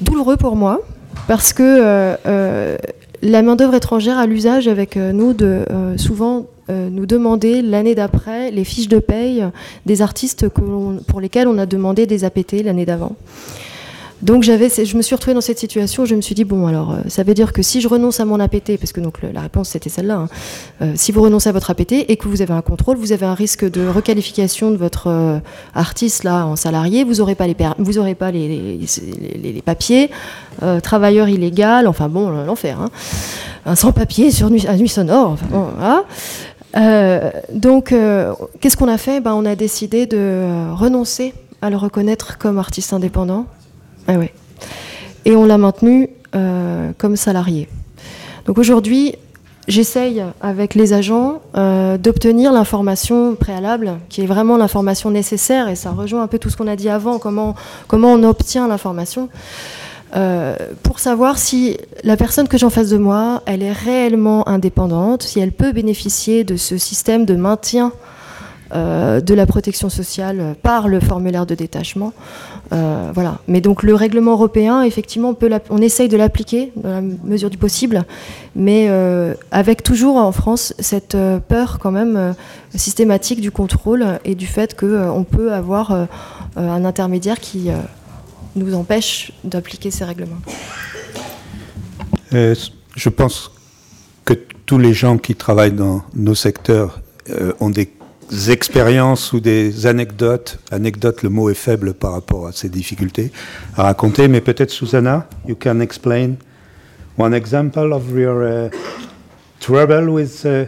[0.00, 0.80] douloureux pour moi
[1.28, 2.76] parce que euh,
[3.22, 7.94] la main-d'œuvre étrangère a l'usage avec euh, nous de euh, souvent euh, nous demander l'année
[7.94, 9.44] d'après les fiches de paye
[9.86, 13.16] des artistes pour lesquels on a demandé des APT l'année d'avant.
[14.22, 16.04] Donc j'avais, je me suis retrouvée dans cette situation.
[16.04, 18.40] Je me suis dit bon alors ça veut dire que si je renonce à mon
[18.40, 20.26] APT, parce que donc la réponse c'était celle-là,
[20.80, 23.26] hein, si vous renoncez à votre APT et que vous avez un contrôle, vous avez
[23.26, 25.40] un risque de requalification de votre
[25.74, 27.04] artiste là en salarié.
[27.04, 30.10] Vous n'aurez pas les vous aurez les, papiers.
[30.62, 32.78] Euh, travailleur illégal, enfin bon, l'enfer.
[32.80, 32.90] Hein.
[33.64, 35.36] Un sans-papier sur nuit, à nuit sonore.
[36.76, 39.20] Euh, donc, euh, qu'est-ce qu'on a fait?
[39.20, 43.46] Ben, On a décidé de renoncer à le reconnaître comme artiste indépendant.
[44.10, 44.60] Ah.
[45.24, 46.08] Et on l'a maintenu
[46.98, 47.68] comme salarié.
[48.46, 49.14] Donc aujourd'hui,
[49.68, 56.22] j'essaye avec les agents d'obtenir l'information préalable, qui est vraiment l'information nécessaire, et ça rejoint
[56.22, 57.54] un peu tout ce qu'on a dit avant, comment,
[57.86, 59.28] comment on obtient l'information.
[60.16, 64.48] Euh, pour savoir si la personne que j'ai en face de moi, elle est réellement
[64.48, 68.19] indépendante, si elle peut bénéficier de ce système de maintien euh,
[68.72, 72.12] de la protection sociale par le formulaire de détachement.
[72.72, 73.38] Euh, voilà.
[73.48, 75.34] Mais donc le règlement européen, effectivement,
[75.70, 78.04] on, essaye de l'appliquer dans la mesure du possible,
[78.54, 78.88] mais
[79.50, 81.16] avec toujours en France cette
[81.48, 82.34] peur quand même
[82.74, 86.06] systématique du contrôle et du fait qu'on peut avoir
[86.56, 87.70] un intermédiaire qui
[88.56, 90.40] nous empêche d'appliquer ces règlements
[92.32, 92.54] euh,
[92.96, 93.50] Je pense
[94.24, 94.34] que
[94.66, 97.00] tous les gens qui travaillent dans nos secteurs
[97.30, 97.90] euh, ont des
[98.48, 100.58] expériences ou des anecdotes.
[100.70, 103.32] Anecdote, le mot est faible par rapport à ces difficultés
[103.76, 106.36] à raconter, mais peut-être Susanna, you can explain
[107.18, 108.70] one example of your uh,
[109.60, 110.66] trouble with uh,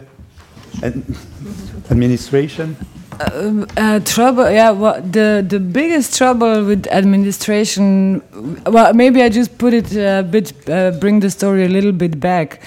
[1.89, 2.75] administration?
[3.19, 4.71] Uh, uh, trouble, yeah.
[4.71, 8.21] Well, the the biggest trouble with administration.
[8.65, 12.19] Well, maybe I just put it a bit, uh, bring the story a little bit
[12.19, 12.59] back.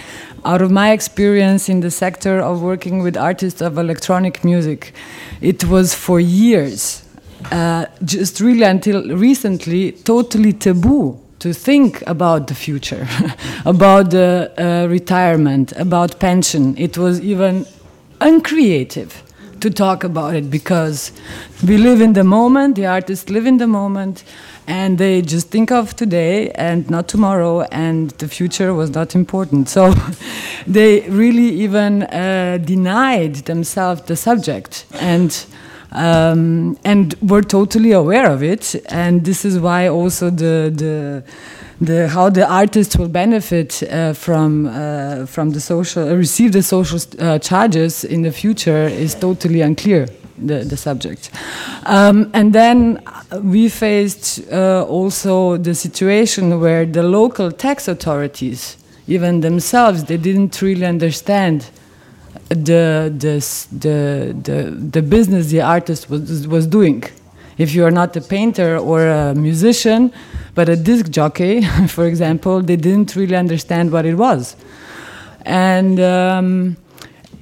[0.47, 4.93] Out of my experience in the sector of working with artists of electronic music,
[5.41, 7.03] it was for years,
[7.51, 13.09] uh, just really until recently, totally taboo to think about the future,
[13.65, 16.77] about the uh, retirement, about pension.
[16.79, 17.67] It was even
[18.21, 19.25] uncreative
[19.59, 21.11] to talk about it because
[21.67, 24.23] we live in the moment, the artists live in the moment,
[24.67, 29.69] and they just think of today and not tomorrow, and the future was not important.
[29.69, 29.95] So
[30.67, 35.47] they really even uh, denied themselves the subject and.
[35.93, 41.23] Um, and were totally aware of it, and this is why also the the
[41.81, 46.99] the how the artists will benefit uh, from uh, from the social receive the social
[47.21, 50.07] uh, charges in the future is totally unclear.
[50.39, 51.31] The, the subject,
[51.87, 53.03] um, and then
[53.43, 58.77] we faced uh, also the situation where the local tax authorities,
[59.09, 61.71] even themselves, they didn't really understand
[62.49, 63.35] the the
[63.73, 67.03] the the, the business the artist was was doing.
[67.59, 70.13] If you are not a painter or a musician,
[70.55, 74.57] but a disc jockey, for example, they didn't really understand what it was.
[75.45, 76.77] And um,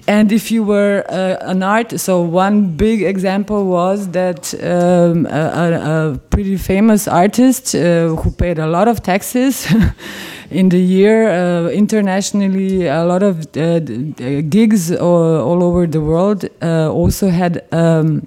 [0.06, 6.12] and if you were uh, an artist, so one big example was that um, a,
[6.12, 9.66] a, pretty famous artist uh, who paid a lot of taxes
[10.50, 16.44] in the year uh, internationally, a lot of uh, gigs all, all, over the world,
[16.60, 18.26] uh, also had um,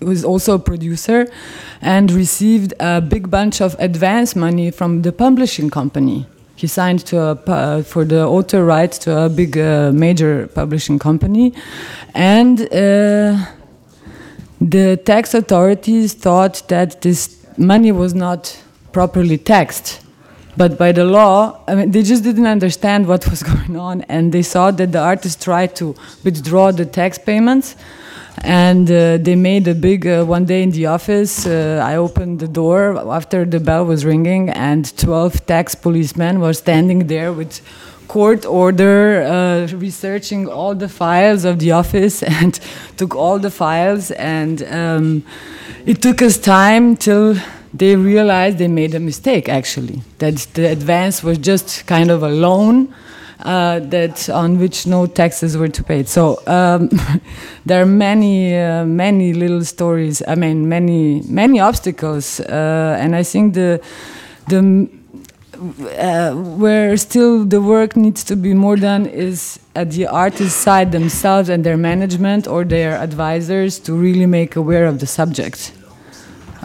[0.00, 1.26] was also a producer,
[1.80, 6.26] and received a big bunch of advance money from the publishing company.
[6.64, 10.98] He signed to a, uh, for the author rights to a big uh, major publishing
[10.98, 11.52] company,
[12.14, 13.36] and uh,
[14.62, 18.58] the tax authorities thought that this money was not
[18.92, 20.00] properly taxed.
[20.56, 24.32] But by the law, I mean, they just didn't understand what was going on, and
[24.32, 25.94] they saw that the artist tried to
[26.24, 27.76] withdraw the tax payments,
[28.42, 31.46] and uh, they made a big uh, one day in the office.
[31.46, 36.52] Uh, I opened the door after the bell was ringing, and 12 tax policemen were
[36.52, 37.60] standing there with
[38.08, 42.60] court order, uh, researching all the files of the office, and
[42.96, 44.10] took all the files.
[44.12, 45.24] And um,
[45.86, 47.36] it took us time till
[47.72, 49.48] they realized they made a mistake.
[49.48, 52.94] Actually, that the advance was just kind of a loan.
[53.40, 56.04] Uh, that on which no taxes were to pay.
[56.04, 56.88] So um,
[57.66, 60.22] there are many, uh, many little stories.
[60.26, 63.82] I mean, many, many obstacles, uh, and I think the
[64.46, 64.88] the
[65.98, 70.92] uh, where still the work needs to be more done is at the artist side
[70.92, 75.72] themselves and their management or their advisors to really make aware of the subject.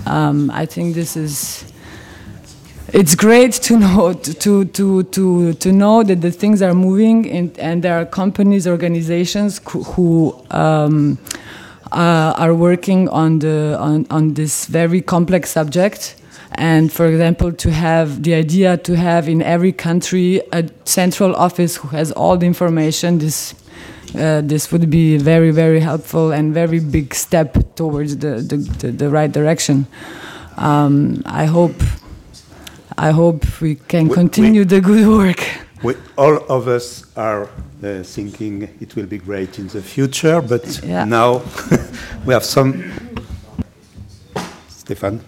[0.05, 1.65] Um, I think this is.
[2.91, 7.57] It's great to know to to to to know that the things are moving and,
[7.59, 11.19] and there are companies, organizations who, um,
[11.91, 16.15] uh, are working on the on, on this very complex subject.
[16.55, 21.75] And for example to have the idea to have in every country a central office
[21.77, 23.53] who has all the information this
[24.15, 28.91] uh, this would be very very helpful and very big step towards the the, the,
[28.91, 29.85] the right direction.
[30.57, 31.75] Um, I hope
[33.01, 35.41] I hope we can We- continue we- the good work
[35.83, 37.43] We, all of us are
[37.83, 41.05] uh, thinking it will be great in the future, but Yeah.
[41.05, 41.41] now
[42.27, 42.73] we have some.
[44.67, 45.19] Stéphane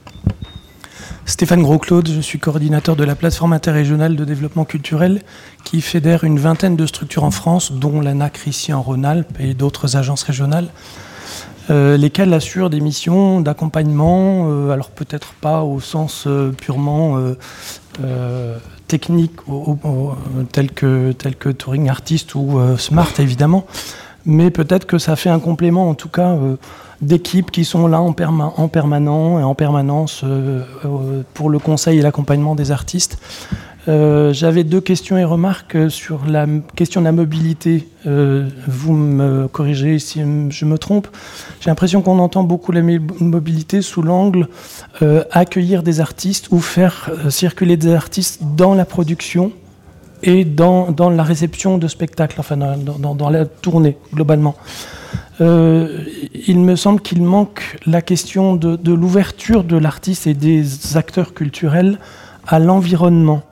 [1.26, 5.22] Stéphane Gros-Claude, je suis coordinateur de la plateforme interrégionale de développement culturel
[5.64, 9.96] qui fédère une vingtaine de structures en France, dont l'ANAC ici en Rhône-Alpes et d'autres
[9.96, 10.68] agences régionales,
[11.70, 18.57] euh, lesquelles assurent des missions d'accompagnement, euh, alors peut-être pas au sens euh, purement euh,
[18.88, 19.34] technique,
[20.51, 23.66] tel, que, que Touring Artist ou Smart évidemment,
[24.26, 26.36] mais peut-être que ça fait un complément en tout cas
[27.01, 30.26] d'équipes qui sont là en, en permanent et en permanence
[31.34, 33.18] pour le conseil et l'accompagnement des artistes.
[33.88, 37.88] Euh, J'avais deux questions et remarques euh, sur la question de la mobilité.
[38.06, 41.08] Euh, vous me corrigez si je me trompe.
[41.60, 44.48] J'ai l'impression qu'on entend beaucoup la mobilité sous l'angle
[45.32, 49.52] accueillir des artistes ou faire circuler des artistes dans la production
[50.24, 54.56] et dans, la réception de spectacles, enfin dans, la tournée globalement.
[55.40, 62.00] Il me semble qu'il manque la question de l'ouverture de l'artiste et des acteurs culturels
[62.48, 63.44] à l'environnement.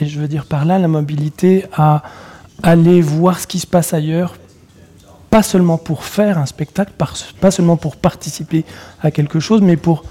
[0.00, 2.02] Et je veux dire par là la mobilité à
[2.62, 4.36] aller voir ce qui se passe ailleurs,
[5.30, 6.92] pas seulement pour faire un spectacle,
[7.40, 8.64] pas seulement pour participer
[9.02, 10.04] à quelque chose, mais pour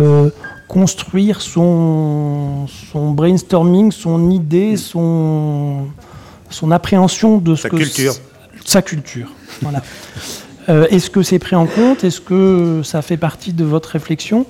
[0.00, 0.30] euh,
[0.68, 5.86] construire son, son brainstorming, son idée, son,
[6.50, 8.14] son appréhension de ce Sa que culture.
[8.64, 9.28] sa culture.
[9.62, 9.82] Voilà.
[10.70, 12.04] Euh, Est-ce que c'est pris en compte?
[12.04, 14.46] Est-ce que ça fait partie de votre réflexion?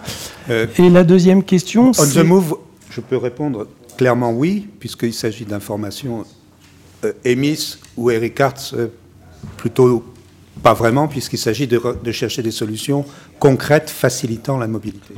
[0.49, 2.55] Euh, Et la deuxième question, On the move,
[2.89, 3.66] je peux répondre
[3.97, 6.25] clairement oui, puisqu'il s'agit d'informations
[7.05, 8.89] euh, émises ou Eric Hartz, euh,
[9.57, 10.05] plutôt
[10.63, 13.05] pas vraiment, puisqu'il s'agit de, chercher des solutions
[13.39, 15.15] concrètes facilitant la mobilité.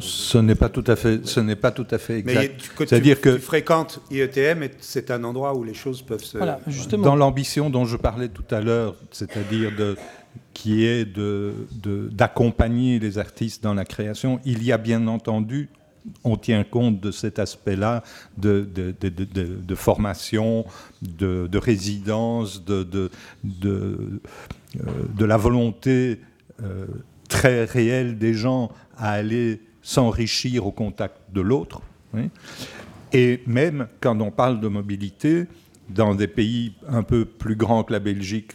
[0.00, 2.70] Ce n'est pas tout à fait, ce n'est pas tout à fait Mais exact.
[2.78, 6.38] C'est-à-dire que tu fréquentes IETM, et c'est un endroit où les choses peuvent se.
[6.38, 7.04] voilà, justement.
[7.04, 9.96] dans l'ambition dont je parlais tout à l'heure, c'est-à-dire de,
[10.54, 11.54] qui est de-
[12.10, 15.68] d'accompagner les artistes dans la création, il y a bien entendu,
[16.24, 18.02] on tient compte de cet aspect-là
[18.36, 18.66] de,
[19.74, 20.64] formation,
[21.02, 23.10] de, de résidence, de,
[23.64, 24.20] euh,
[25.18, 26.20] la volonté
[26.62, 26.86] euh,
[27.28, 31.80] très réelle des gens à aller s'enrichir au contact de l'autre.
[33.12, 35.46] Et même quand on parle de mobilité,
[35.88, 38.52] dans des pays un peu plus grands que la Belgique,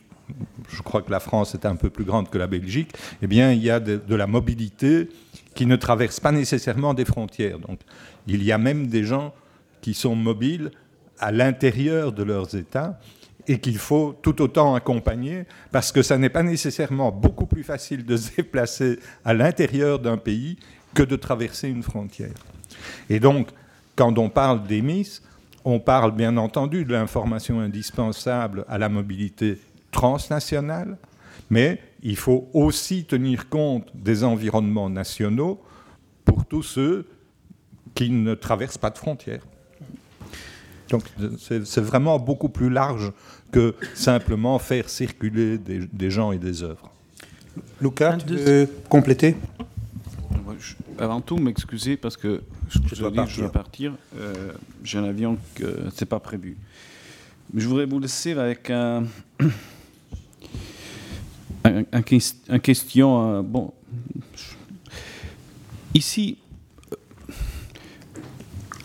[0.69, 2.91] je crois que la France est un peu plus grande que la Belgique,
[3.21, 5.09] eh bien, il y a de la mobilité
[5.57, 7.57] qui ne traverse pas nécessairement des frontières.
[7.57, 7.79] Donc,
[8.27, 9.33] il y a même des gens
[9.81, 10.69] qui sont mobiles
[11.17, 12.99] à l'intérieur de leurs États
[13.47, 18.05] et qu'il faut tout autant accompagner parce que ça n'est pas nécessairement beaucoup plus facile
[18.05, 20.57] de se déplacer à l'intérieur d'un pays
[20.93, 22.37] que de traverser une frontière.
[23.09, 23.47] Et donc,
[23.95, 25.21] quand on parle d'EMIS,
[25.65, 29.57] on parle bien entendu de l'information indispensable à la mobilité
[29.89, 30.97] transnationale,
[31.49, 35.61] Mais il faut aussi tenir compte des environnements nationaux
[36.25, 37.07] pour tous ceux
[37.95, 39.45] qui ne traversent pas de frontières.
[40.89, 41.03] Donc
[41.39, 43.11] c'est vraiment beaucoup plus large
[43.51, 46.91] que simplement faire circuler des, gens et des œuvres.
[47.81, 49.35] Lucas, tu veux compléter?
[50.99, 53.35] Avant tout, m'excuser parce que je, je, dois, partir.
[53.35, 53.93] je dois partir.
[54.17, 54.51] Euh,
[54.83, 56.57] j'ai un avion que c'est pas prévu.
[57.53, 59.03] Mais je voudrais vous laisser avec un,
[61.91, 63.37] un, question.
[63.37, 63.73] Euh, bon,
[65.93, 66.37] ici,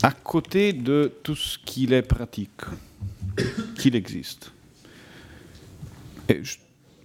[0.02, 2.62] à côté de tout ce qu'il est pratique,
[3.78, 4.52] qu'il existe.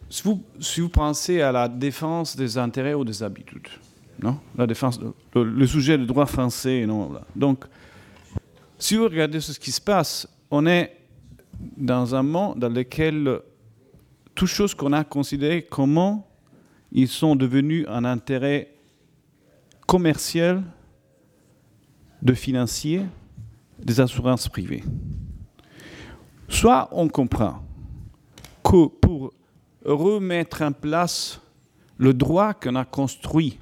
[0.09, 3.67] Si, vous, si, vous, pensez à la défense des intérêts ou des habitudes,
[4.21, 4.39] non?
[4.57, 4.99] La défense,
[5.35, 7.65] le, sujet du droit français, non Donc,
[8.79, 10.95] si vous regardez ce qui se passe, on est
[11.75, 13.41] dans un monde dans lequel
[14.37, 16.29] toutes choses qu'on a considérées comment
[16.91, 18.71] ils sont devenus un intérêt
[19.87, 20.63] commercial
[22.21, 23.01] de financier
[23.79, 24.83] des assurances privées.
[26.47, 27.63] Soit on comprend
[28.63, 29.33] que pour
[29.83, 31.41] remettre en place
[31.97, 33.57] le droit qu'on a construit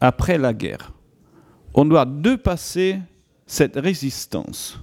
[0.00, 0.92] après la guerre,
[1.74, 3.00] on doit dépasser
[3.44, 4.78] cette résistance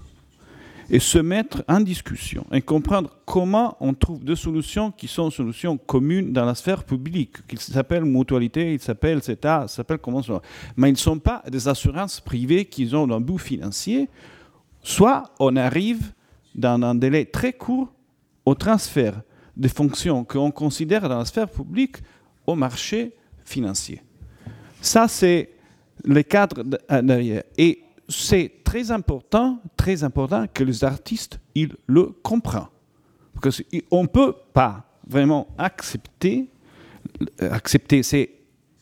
[0.89, 5.77] et se mettre en discussion et comprendre comment on trouve des solutions qui sont solutions
[5.77, 10.41] communes dans la sphère publique, qu'ils s'appellent mutualité, ils s'appellent CETA, ils s'appellent comment ça
[10.77, 14.09] Mais ils ne sont pas des assurances privées qui ont un but financier.
[14.81, 16.13] Soit on arrive
[16.55, 17.91] dans un délai très court
[18.45, 19.21] au transfert
[19.57, 21.97] des fonctions qu'on considère dans la sphère publique
[22.45, 23.13] au marché
[23.43, 24.01] financier.
[24.81, 25.49] Ça, c'est
[26.05, 26.63] le cadre
[27.01, 27.43] derrière.
[27.57, 32.67] Et c'est très important, très important que les artistes ils le comprennent.
[33.41, 36.49] Parce qu'on ne peut pas vraiment accepter,
[37.39, 38.29] accepter, c'est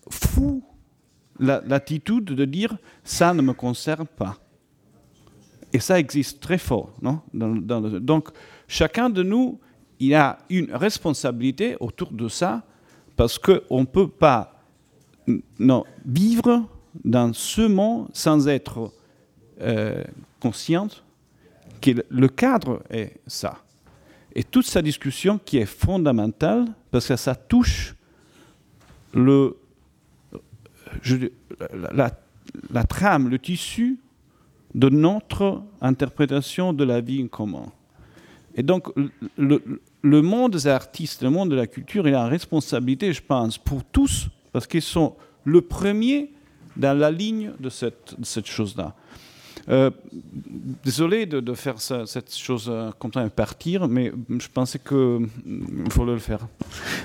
[0.10, 0.64] fou
[1.40, 4.38] l'attitude de dire ça ne me concerne pas.
[5.72, 6.92] Et ça existe très fort.
[7.00, 7.22] Non?
[7.32, 8.30] Donc,
[8.68, 9.60] chacun de nous,
[10.00, 12.64] il a une responsabilité autour de ça
[13.16, 14.64] parce qu'on ne peut pas
[15.60, 16.66] non, vivre
[17.04, 18.92] dans ce monde sans être
[19.62, 20.04] euh,
[20.40, 21.04] consciente
[21.82, 23.60] que le cadre est ça.
[24.34, 27.96] Et toute sa discussion qui est fondamentale, parce que ça touche
[29.14, 29.58] le,
[31.94, 33.98] la, trame, le tissu
[34.74, 37.72] de notre interprétation de la vie en commun.
[38.56, 38.88] Et donc,
[39.38, 43.22] le, le monde des artistes, le monde de la culture, il a une responsabilité, je
[43.22, 46.32] pense, pour tous, parce qu'ils sont le premier
[46.78, 48.94] dans la ligne de cette, de cette chose-là.
[49.70, 49.90] Euh,
[50.84, 56.14] désolé de, faire cette chose euh, comme ça partir, mais je pensais qu'il mm, fallait
[56.14, 56.40] le faire.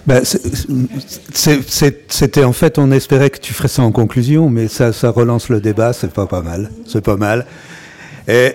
[0.07, 5.49] Ben, C'était en fait, on espérait que tu ferais ça en conclusion, mais ça, relance
[5.49, 6.71] le débat, c'est pas, pas mal.
[6.87, 7.47] C'est pas mal.
[8.29, 8.55] Et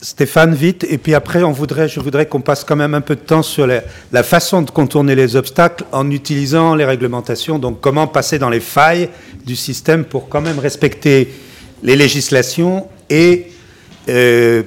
[0.00, 3.16] Stéphane, vite, et puis après, on voudrait, je voudrais qu'on passe quand même un peu
[3.16, 8.06] de temps sur la façon de contourner les obstacles en utilisant les réglementations, donc comment
[8.06, 9.08] passer dans les failles
[9.46, 11.32] du système pour quand même respecter
[11.82, 13.46] les législations et
[14.08, 14.62] euh,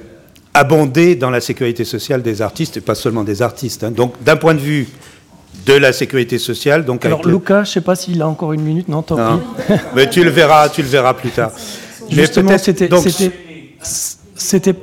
[0.54, 3.84] abonder dans la sécurité sociale des artistes, et pas seulement des artistes.
[3.84, 3.90] Hein.
[3.90, 4.88] Donc, d'un point de vue
[5.66, 6.84] de la sécurité sociale.
[6.84, 9.74] Donc Alors, Lucas, je ne sais pas s'il a encore une minute, non, tant pis.
[9.94, 11.52] Mais tu le verras, tu le verras plus tard.
[12.10, 12.88] Justement, c'était,
[14.34, 14.74] c'était,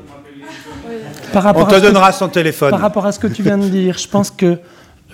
[1.33, 2.69] par rapport On te donnera son téléphone.
[2.69, 4.59] Par rapport à ce que tu viens de dire, je pense que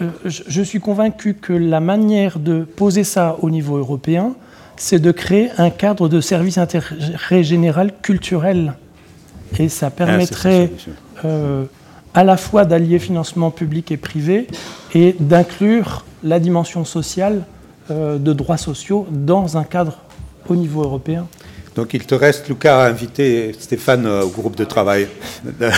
[0.02, 4.34] euh, je, suis convaincu que la manière de poser ça au niveau européen,
[4.82, 8.74] c'est de créer un cadre de service intérêt général culturel.
[9.60, 10.72] Et ça ah, permettrait
[11.24, 11.66] euh,
[12.16, 14.48] à la fois d'allier financement public et privé
[14.96, 17.44] et d'inclure la dimension sociale
[17.92, 20.00] euh, de droits sociaux dans un cadre
[20.50, 21.28] au niveau européen.
[21.76, 25.08] Donc il te reste, Lucas, à inviter Stéphane euh, au groupe de travail
[25.43, 25.70] de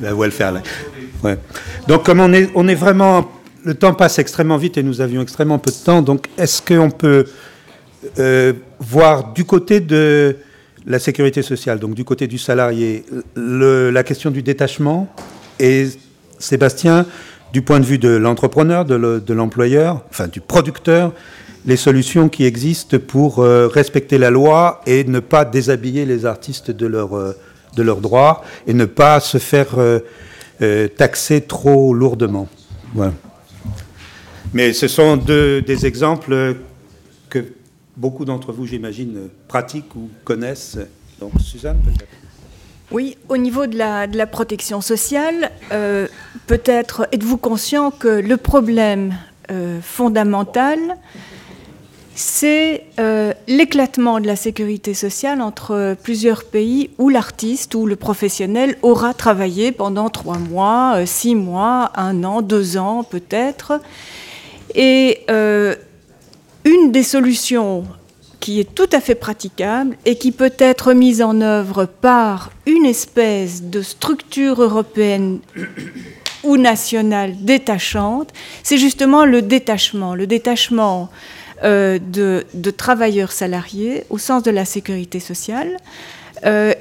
[0.00, 0.54] la Welfare.
[1.22, 1.38] Ouais.
[1.86, 3.30] Donc comme on est, on est vraiment...
[3.64, 6.90] Le temps passe extrêmement vite et nous avions extrêmement peu de temps, donc est-ce qu'on
[6.90, 7.53] peut euh,
[8.80, 10.36] voir du côté de
[10.86, 13.04] la sécurité sociale, donc du côté du salarié,
[13.36, 15.08] la question du détachement
[15.58, 15.88] et
[16.38, 17.06] Sébastien,
[17.52, 21.12] du point de vue de l'entrepreneur, de l'employeur, enfin du producteur,
[21.66, 26.70] les solutions qui existent pour euh, respecter la loi et ne pas déshabiller les artistes
[26.70, 27.32] de, euh,
[27.74, 29.68] de leurs droits et ne pas se faire
[30.96, 32.48] taxer trop lourdement.
[34.52, 36.56] Mais ce sont deux, des exemples
[37.96, 40.78] beaucoup d'entre vous, j'imagine, pratiquent ou connaissent.
[41.20, 42.08] Donc, Suzanne, peut-être
[42.90, 46.06] oui, au niveau de la, protection sociale, euh,
[46.46, 49.16] peut-être êtes-vous conscient que le problème
[49.82, 50.96] fondamentale,
[52.14, 52.84] c'est
[53.46, 59.72] l'éclatement de la sécurité sociale entre plusieurs pays où l'artiste ou le professionnel aura travaillé
[59.72, 63.80] pendant trois mois, six mois, un an, deux ans peut-être.
[64.74, 65.26] Et
[66.94, 67.84] des solutions
[68.38, 72.86] qui est tout à fait praticable et qui peut être mise en œuvre par une
[72.86, 75.40] espèce de structure européenne
[76.44, 81.10] ou nationale détachante, c'est justement le détachement, le détachement
[81.64, 85.76] euh, de, travailleurs salariés au sens de la sécurité sociale,
[86.46, 86.74] euh,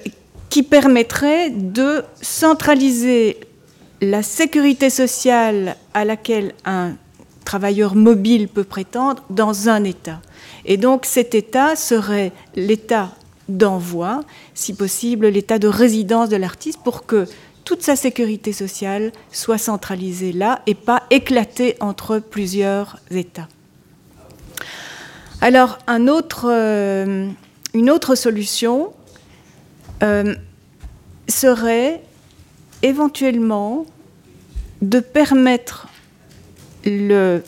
[0.49, 3.38] qui permettrait de centraliser
[4.02, 6.91] la sécurité sociale à laquelle un
[7.44, 10.22] travailleur mobile peut prétendre dans un État.
[10.65, 13.11] Et donc cet État serait l'État
[13.49, 14.22] d'envoi,
[14.53, 17.28] si possible l'État de résidence de l'artiste, pour que
[17.65, 23.48] toute sa sécurité sociale soit centralisée là et pas éclatée entre plusieurs États.
[25.41, 25.80] Alors
[26.45, 27.30] euh,
[27.74, 28.94] une autre solution
[30.02, 30.36] euh,
[31.28, 32.02] serait
[32.82, 33.86] éventuellement
[34.82, 35.88] de permettre
[36.85, 37.41] le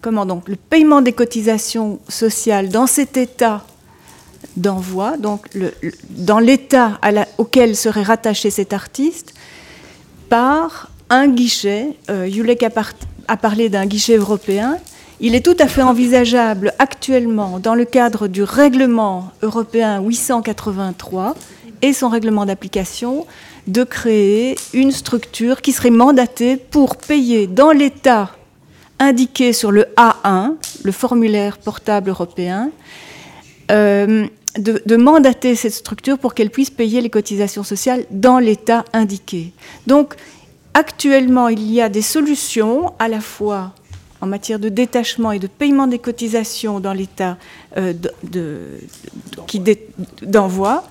[0.00, 3.64] comment donc, le paiement des cotisations sociales dans cet état
[4.56, 5.46] d'envoi, donc
[6.10, 6.98] dans l'état
[7.38, 9.34] auquel serait rattaché cet artiste,
[10.28, 11.88] par un guichet.
[12.08, 14.78] Euh, Yulek a, parlé d'un guichet européen.
[15.20, 21.34] Il est tout à fait envisageable actuellement, dans le cadre du règlement européen 883
[21.82, 23.26] et son règlement d'application,
[23.66, 28.30] de créer une structure qui serait mandatée pour payer dans l'État
[28.98, 32.70] indiqué sur le A1, le formulaire portable européen,
[33.70, 34.26] euh,
[34.58, 39.52] de, mandater cette structure pour qu'elle puisse payer les cotisations sociales dans l'État indiqué.
[39.86, 40.14] Donc,
[40.74, 43.72] actuellement, il y a des solutions à la fois
[44.20, 47.38] en matière de détachement et de paiement des cotisations dans l'État
[47.76, 47.94] euh,
[50.22, 50.84] d'envoi.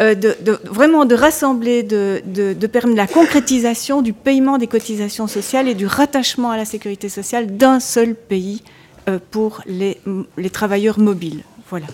[0.00, 5.74] Euh, de, vraiment de rassembler, de, permettre la concrétisation du paiement des cotisations sociales et
[5.74, 8.62] du rattachement à la sécurité sociale d'un seul pays
[9.08, 10.00] euh, pour les,
[10.50, 11.42] travailleurs mobiles.
[11.70, 11.86] Voilà.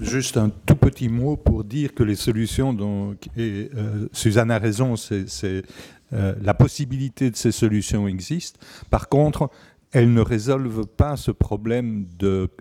[0.00, 4.58] Juste un tout petit mot pour dire que les solutions, dont et, euh, Suzanne a
[4.58, 5.62] raison, c'est
[6.10, 8.56] la possibilité de ces solutions existe.
[8.88, 9.50] Par contre,
[9.92, 12.06] elles ne résolvent pas ce problème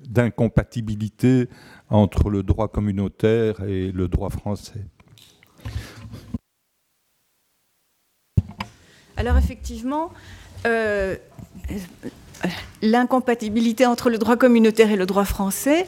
[0.10, 1.48] d'incompatibilité
[1.90, 4.86] entre le droit communautaire et le droit français.
[9.18, 10.12] Alors effectivement,
[10.66, 11.16] euh,
[12.82, 15.88] l'incompatibilité entre le droit communautaire et le droit français,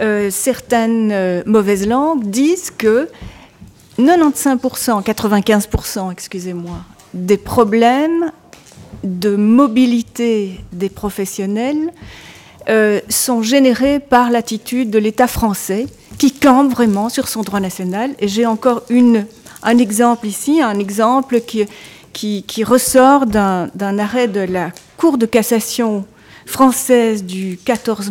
[0.00, 3.08] euh, certaines euh, mauvaises langues disent que
[3.98, 6.84] 95%, 95%, excusez-moi,
[7.14, 8.30] des problèmes
[9.02, 11.92] de mobilité des professionnels
[12.68, 15.86] euh, sont générés par l'attitude de l'État français
[16.18, 18.10] qui campe vraiment sur son droit national.
[18.18, 19.26] Et j'ai encore une,
[19.62, 21.66] un exemple ici, un exemple qui,
[22.12, 26.04] qui, ressort d'un arrêt de la Cour de cassation
[26.44, 28.10] française du, 14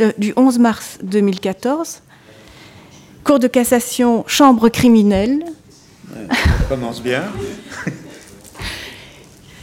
[0.00, 2.00] euh, du 11 mars 2014.
[3.22, 5.44] Cour de cassation, chambre criminelle.
[6.28, 7.24] ça commence bien.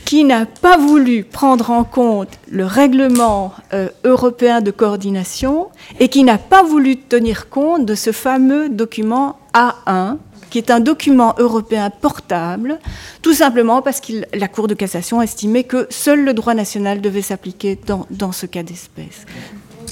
[0.09, 5.67] qui n'a pas voulu prendre en compte le règlement euh, européen de coordination
[5.99, 10.17] et qui n'a pas voulu tenir compte de ce fameux document A1,
[10.49, 12.79] qui est un document européen portable,
[13.21, 17.21] tout simplement parce que la Cour de cassation estimait que seul le droit national devait
[17.21, 19.27] s'appliquer dans, ce cas d'espèce.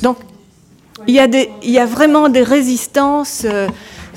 [0.01, 0.17] Donc,
[1.05, 3.43] il y, a des, il y, a vraiment des résistances.
[3.45, 3.67] Euh,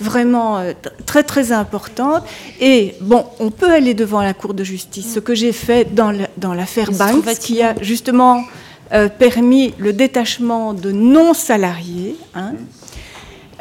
[0.00, 0.72] vraiment euh,
[1.06, 2.24] très très importante.
[2.60, 6.54] Et bon, on peut aller devant la Cour de justice, ce que j'ai fait dans
[6.54, 8.44] l'affaire Banks, qui a justement
[8.92, 12.16] euh, permis le détachement de non-salariés.
[12.34, 12.54] Hein.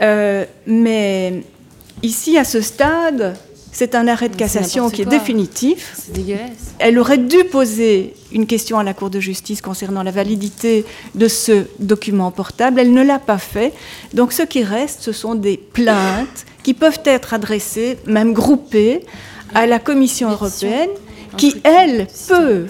[0.01, 1.43] Euh, mais
[2.01, 3.35] ici, à ce stade,
[3.79, 5.93] c'est un arrêt de cassation qui est définitif.
[5.95, 6.75] C'est dégueulasse.
[6.79, 10.83] Elle aurait dû poser une question à la Cour de justice concernant la validité
[11.15, 12.81] de ce document portable.
[12.81, 13.71] Elle ne l'a pas fait.
[14.13, 19.05] Donc ce qui reste, ce sont des plaintes qui peuvent être adressées, même groupées,
[19.55, 20.89] à la Commission européenne,
[21.37, 22.65] qui, elle, peut,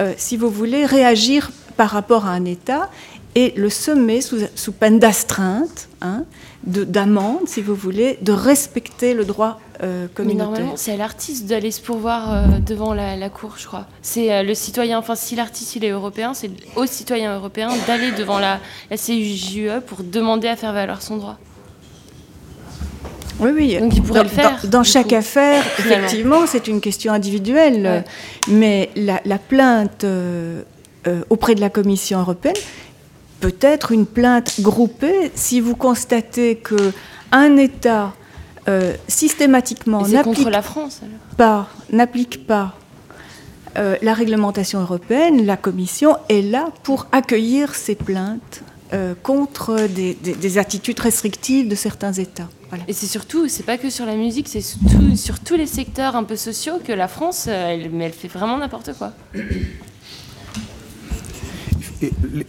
[0.00, 2.90] euh, si vous voulez, réagir par rapport à un État
[3.34, 5.88] et le sommet sous, sous peine d'astreinte.
[6.00, 6.24] Hein,
[6.66, 10.48] d'amende, si vous voulez, de respecter le droit euh, communautaire.
[10.48, 13.86] Mais normalement, c'est à l'artiste d'aller se pourvoir euh, devant la, cour, je crois.
[14.02, 18.12] C'est euh, le citoyen, enfin, si l'artiste il est européen, c'est au citoyen européen d'aller
[18.12, 18.60] devant la,
[18.90, 21.38] la CJUE pour demander à faire valoir son droit.
[23.40, 23.76] Oui, oui.
[23.78, 24.60] Donc il pourrait dans, le faire.
[24.64, 27.82] Dans, dans chaque coup, affaire, effectivement, c'est une question individuelle.
[27.82, 28.04] Ouais.
[28.48, 30.62] Mais la, la plainte euh,
[31.06, 32.54] euh, auprès de la Commission européenne
[33.40, 36.92] peut être une plainte groupée si vous constatez que
[37.32, 38.14] un État
[38.68, 41.00] euh, systématiquement n'applique la France.
[41.02, 41.36] alors.
[41.36, 42.76] pas, n'applique pas
[43.76, 48.62] euh, la réglementation européenne, la Commission est là pour accueillir ces plaintes
[48.92, 52.48] euh, contre des, des- des attitudes restrictives de certains États.
[52.68, 52.84] Voilà.
[52.88, 56.14] Et c'est surtout, c'est pas que sur la musique, c'est surtout sur tous les secteurs
[56.16, 59.12] un peu sociaux que la France, elle, mais elle fait vraiment n'importe quoi.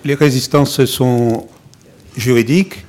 [0.03, 1.47] Les résistances sont
[2.17, 2.85] juridiques,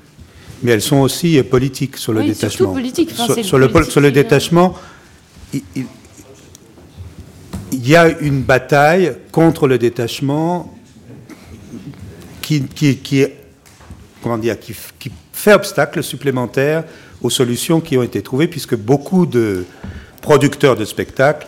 [0.62, 2.50] mais elles sont aussi euh, politiques sur le Oui, détachement.
[2.50, 3.10] surtout politiques.
[3.18, 4.74] Enfin, sur, le, politique sur le qui est- détachement,
[5.52, 5.86] il, il-
[7.72, 10.72] il y a une bataille contre le détachement
[12.42, 13.36] qui, qui- qui est-
[14.22, 16.84] comment dire, qui, f- qui fait obstacle supplémentaire
[17.22, 19.64] aux solutions qui ont été trouvées, puisque beaucoup de
[20.22, 21.46] producteurs de spectacles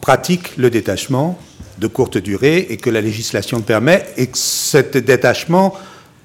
[0.00, 1.38] pratiquent le détachement
[1.78, 5.74] de courte durée et que la législation le permet, et que ce détachement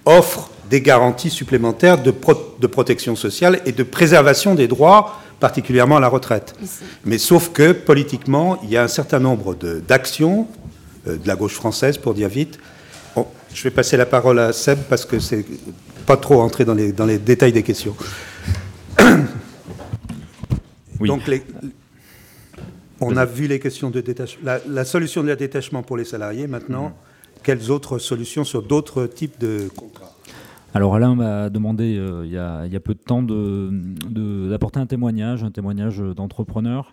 [0.05, 5.98] offre des garanties supplémentaires de, pro- de protection sociale et de préservation des droits, particulièrement
[5.98, 6.53] à la retraite.
[7.06, 10.48] Mais sauf que politiquement, il y a un certain nombre de- d'actions
[11.07, 12.57] euh, de la gauche française, pour dire vite.
[13.15, 15.45] Bon, je vais passer la parole à Seb parce que c'est
[16.06, 17.95] pas trop entrer dans les, dans les détails des questions.
[20.99, 21.07] Oui.
[21.10, 21.44] Donc, les-
[23.02, 24.41] on a vu les questions de détachement.
[24.45, 26.95] La, la solution de détachement pour les salariés, maintenant,
[27.44, 30.12] quelles autres solutions sur d'autres types de contrats?
[30.75, 32.37] Alors Alain m'a demandé euh, il, y
[32.75, 36.91] a, peu de temps d'apporter un témoignage, un témoignage d'entrepreneur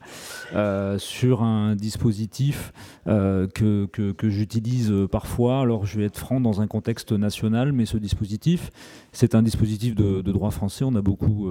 [0.55, 2.75] euh, sur un dispositif
[3.07, 3.89] euh, que,
[4.25, 5.61] j'utilise parfois.
[5.61, 8.71] Alors je vais être franc dans un contexte national, mais ce dispositif,
[9.13, 10.85] c'est un dispositif de, droit français.
[10.85, 11.49] On a beaucoup,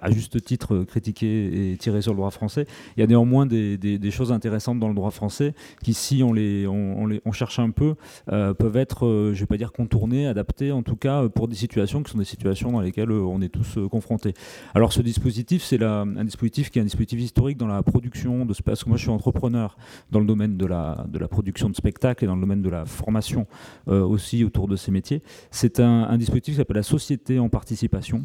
[0.00, 2.66] à juste titre, critiqué et tiré sur le droit français.
[2.96, 6.68] Il y a néanmoins des, choses intéressantes dans le droit français qui, si on les,
[6.68, 7.96] on, les- on cherche un peu,
[8.26, 12.02] peuvent être, je ne vais pas dire contournées, adaptées, en tout cas pour des situations
[12.02, 14.34] qui sont des situations dans lesquelles euh, on est tous euh, confrontés.
[14.74, 18.52] Alors ce dispositif, c'est un dispositif qui est un dispositif historique dans la production de
[18.64, 19.76] parce que moi je suis entrepreneur
[20.10, 22.70] dans le domaine de la, de la production de spectacles et dans le domaine de
[22.70, 23.46] la formation
[23.88, 25.22] euh, aussi autour de ces métiers.
[25.50, 28.24] C'est un dispositif qui s'appelle la société en participation.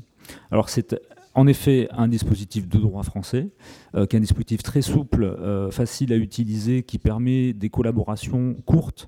[0.51, 0.95] Alors c'est
[1.37, 3.49] en effet un dispositif de droit français,
[3.95, 8.55] euh, qui est un dispositif très souple, euh, facile à utiliser, qui permet des collaborations
[8.65, 9.07] courtes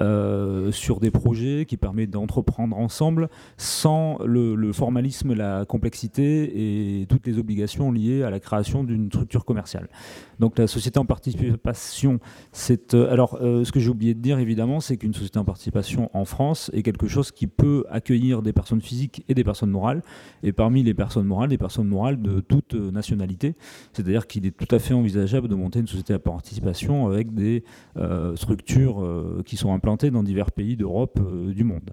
[0.00, 3.28] euh, sur des projets, qui permet d'entreprendre ensemble
[3.58, 9.44] sans le, formalisme, la complexité et toutes les obligations liées à la création d'une structure
[9.44, 9.88] commerciale.
[10.40, 12.18] Donc la société en participation,
[12.52, 12.94] c'est...
[12.94, 16.70] alors ce que j'ai oublié de dire évidemment, c'est qu'une société en participation en France
[16.74, 20.02] est quelque chose qui peut accueillir des personnes physiques et des personnes morales,
[20.42, 23.54] et parmi les personnes morales, des personnes morales de toute nationalité.
[23.92, 27.64] C'est-à-dire qu'il est tout à fait envisageable de monter une société à participation avec des
[27.96, 31.90] euh, structures euh, qui sont implantées dans divers pays d'Europe, euh, du monde.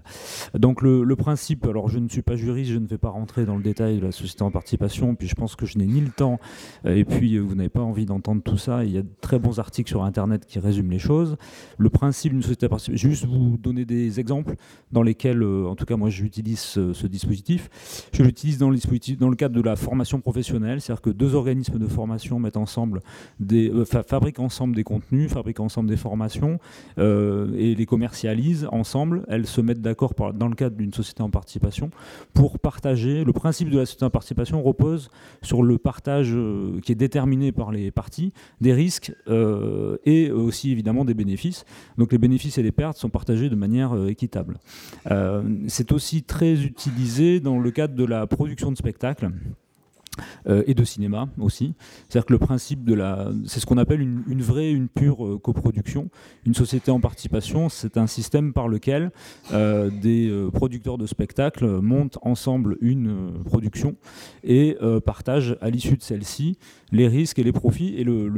[0.54, 3.56] Donc le, principe, alors je ne suis pas juriste, je ne vais pas rentrer dans
[3.56, 6.10] le détail de la société en participation, puis je pense que je n'ai ni le
[6.10, 6.38] temps,
[6.84, 8.84] et puis vous n'avez pas envie d'entendre tout ça.
[8.84, 11.36] Il y a de très bons articles sur Internet qui résument les choses.
[11.78, 14.56] Le principe d'une société à participation, juste vous donner des exemples
[14.90, 17.68] dans lesquels, en tout cas moi j'utilise ce, ce dispositif.
[18.12, 18.78] Je l'utilise dans le
[19.18, 23.00] dans le cadre de la formation professionnelle, c'est-à-dire que deux organismes de formation mettent ensemble
[23.40, 26.58] des, euh, fa- fabriquent ensemble des contenus, fabriquent ensemble des formations
[26.98, 29.24] euh, et les commercialisent ensemble.
[29.28, 31.90] Elles se mettent d'accord dans le cadre d'une société en participation
[32.34, 33.24] pour partager.
[33.24, 35.10] Le principe de la société en participation repose
[35.42, 39.12] sur le partage euh, qui est déterminé par les parties des risques
[40.04, 41.64] et aussi évidemment des bénéfices.
[41.98, 44.58] Donc les bénéfices et les pertes sont partagés de manière équitable.
[45.68, 49.30] C'est aussi très utilisé dans le cadre de la production de spectacles.
[50.46, 51.74] Euh, et de cinéma aussi.
[52.08, 55.38] C'est-à-dire que le principe de la, c'est ce qu'on appelle une, vraie, une pure euh,
[55.38, 56.10] coproduction.
[56.44, 59.10] Une société en participation, c'est un système par lequel
[59.52, 63.96] euh, des producteurs de spectacles montent ensemble une production
[64.44, 66.58] et partagent à l'issue de celle-ci
[66.90, 67.94] les risques et les profits.
[67.96, 68.30] Et, le,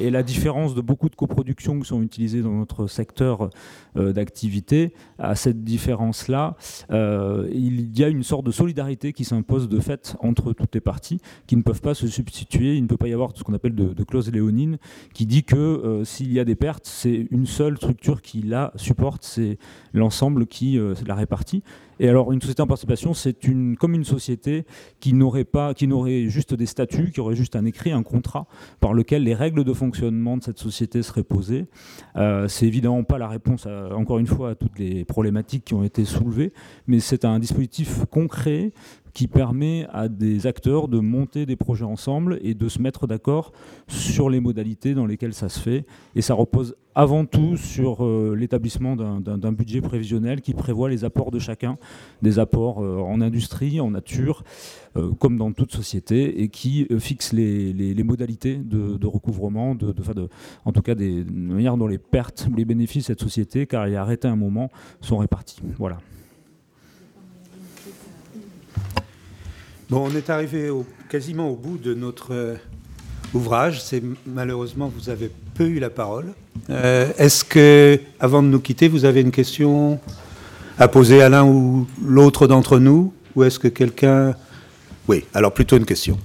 [0.00, 3.50] et la différence de beaucoup de coproductions qui sont utilisées dans notre secteur
[3.94, 6.56] d'activité, à cette différence-là,
[6.90, 11.05] il y a une sorte de solidarité qui s'impose de fait entre toutes les parties
[11.46, 12.76] qui ne peuvent pas se substituer.
[12.76, 14.78] Il ne peut pas y avoir ce qu'on appelle de, clause léonine
[15.14, 18.72] qui dit que euh, s'il y a des pertes, c'est une seule structure qui la
[18.76, 19.58] supporte, c'est
[19.92, 21.62] l'ensemble qui euh, la répartit.
[21.98, 24.66] Et alors, une société en participation, c'est une, comme une société
[25.00, 28.46] qui n'aurait pas, qui n'aurait juste des statuts, qui aurait juste un écrit, un contrat,
[28.80, 31.64] par lequel les règles de fonctionnement de cette société seraient posées.
[32.16, 35.84] Euh, c'est évidemment pas la réponse, encore une fois, à toutes les problématiques qui ont
[35.84, 36.52] été soulevées,
[36.86, 38.72] mais c'est un dispositif concret
[39.16, 43.50] qui permet à des acteurs de monter des projets ensemble et de se mettre d'accord
[43.88, 45.86] sur les modalités dans lesquelles ça se fait.
[46.14, 51.30] Et ça repose avant tout sur euh, l'établissement d'un budget prévisionnel qui prévoit les apports
[51.30, 51.78] de chacun,
[52.20, 54.44] des apports euh, en industrie, en nature,
[54.96, 59.94] euh, comme dans toute société, et qui fixe les, modalités de, recouvrement, de,
[60.66, 63.88] en tout cas des manières dont les pertes ou les bénéfices de cette société, car
[63.88, 64.68] il y a arrêté un moment,
[65.00, 65.62] sont répartis.
[65.78, 65.96] Voilà.
[69.88, 70.68] Bon, on est arrivé
[71.08, 72.56] quasiment au bout de notre euh,
[73.34, 73.80] ouvrage.
[73.80, 76.32] C'est malheureusement vous avez peu eu la parole.
[76.70, 80.00] Euh, est-ce que, avant de nous quitter, vous avez une question
[80.76, 84.34] à poser à l'un ou l'autre d'entre nous, ou est-ce que quelqu'un,
[85.06, 86.18] oui, alors plutôt une question.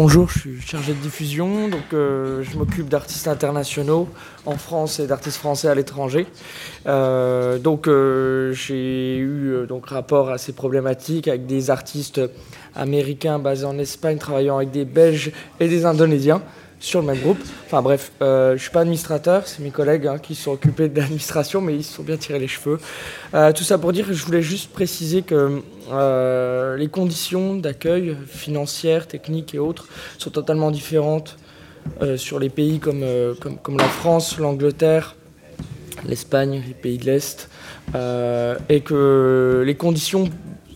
[0.00, 4.08] Bonjour, je suis chargé de diffusion, donc euh, je m'occupe d'artistes internationaux
[4.46, 6.28] en France et d'artistes français à l'étranger.
[6.86, 12.20] Euh, donc euh, j'ai eu donc rapport à ces problématiques avec des artistes
[12.76, 16.42] américains basés en Espagne travaillant avec des Belges et des Indonésiens
[16.78, 17.40] sur le même groupe.
[17.66, 20.96] Enfin bref, je ne suis pas administrateur, c'est mes collègues hein, qui sont occupés de
[20.96, 22.78] l'administration, mais ils se sont bien tirés les cheveux.
[23.32, 25.60] Tout ça pour dire que je voulais juste préciser que
[25.92, 29.88] euh, les conditions d'accueil financières, techniques et autres
[30.18, 31.36] sont totalement différentes
[32.16, 33.02] sur les pays comme,
[33.62, 35.16] comme, la France, l'Angleterre,
[36.06, 37.48] l'Espagne, les pays de l'Est,
[37.94, 40.28] et que les conditions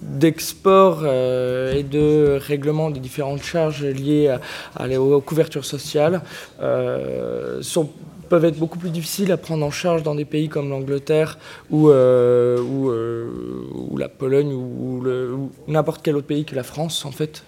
[0.03, 4.37] d'export euh, et de règlement des différentes charges liées
[4.77, 6.23] à, aux couvertures sociales
[6.61, 7.91] euh, sont
[8.33, 11.39] peuvent être beaucoup plus difficiles à prendre en charge dans des pays comme l'Angleterre
[11.71, 17.45] ou, euh, ou, la Pologne ou, n'importe quel autre pays que la France, en fait,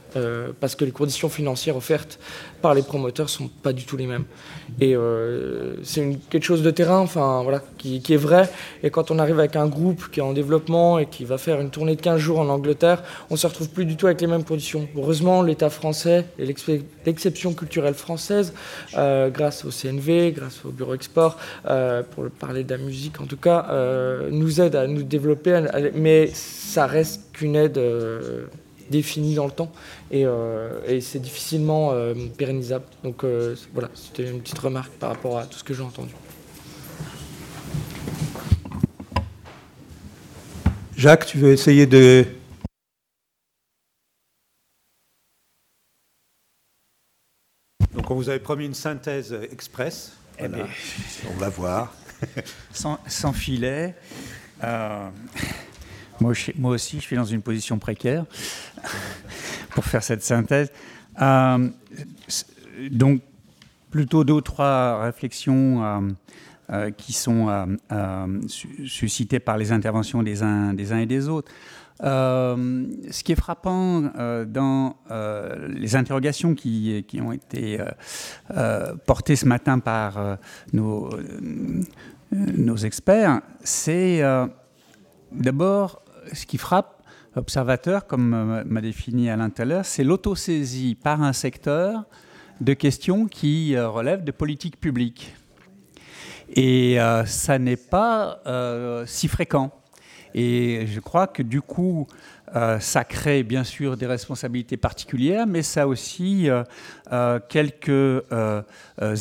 [0.61, 2.19] parce que les conditions financières offertes
[2.65, 4.25] par les promoteurs sont pas du tout les mêmes.
[4.81, 8.49] Et euh, c'est quelque chose de terrain, enfin voilà, qui, est vrai.
[8.83, 11.61] Et quand on arrive avec un groupe qui est en développement et qui va faire
[11.61, 14.27] une tournée de 15 jours en Angleterre, on se retrouve plus du tout avec les
[14.27, 14.89] mêmes conditions.
[14.97, 18.55] Heureusement, l'État français et l'exception culturelle française,
[18.97, 21.37] euh, grâce au CNV, grâce au Bureau Export,
[21.69, 23.67] euh, pour parler de la musique en tout cas,
[24.31, 25.61] nous aide à nous développer.
[25.95, 27.79] mais ça reste qu'une aide
[28.91, 29.73] définie dans le temps
[30.13, 32.85] euh, et, c'est difficilement euh, pérennisable.
[33.03, 36.13] Donc euh, voilà, c'était une petite remarque par rapport à tout ce que j'ai entendu.
[40.97, 42.25] Jacques, tu veux essayer de...
[47.95, 50.13] Donc on vous avait promis une synthèse express.
[50.39, 50.67] Eh ben,
[51.31, 51.95] on va voir.
[52.73, 53.95] sans, filet.
[56.21, 56.33] Moi,
[56.73, 58.25] aussi, je suis dans une position précaire
[59.71, 60.71] pour faire cette synthèse.
[61.21, 61.69] Euh,
[62.91, 63.21] donc,
[63.91, 66.01] plutôt deux ou trois réflexions euh,
[66.71, 67.49] euh, qui sont
[68.47, 71.53] suscitées par les interventions des uns, et des autres.
[72.01, 74.11] ce qui est frappant
[74.47, 74.97] dans
[75.69, 77.79] les interrogations qui, ont été
[79.07, 80.39] portées ce matin par
[80.73, 81.11] nos
[82.77, 84.23] experts, c'est
[85.31, 86.95] d'abord ce qui frappe
[87.37, 92.05] observateur, comme euh, m'a défini Alain tout à c'est l'autosaisie par un secteur
[92.61, 95.35] de questions qui euh, relèvent de politiques publiques.
[96.55, 98.41] Et euh, ça n'est pas
[99.07, 99.73] si fréquent.
[100.35, 102.07] Et je crois que du coup,
[102.81, 106.49] ça crée bien sûr des responsabilités particulières, mais ça a aussi
[107.49, 108.25] quelques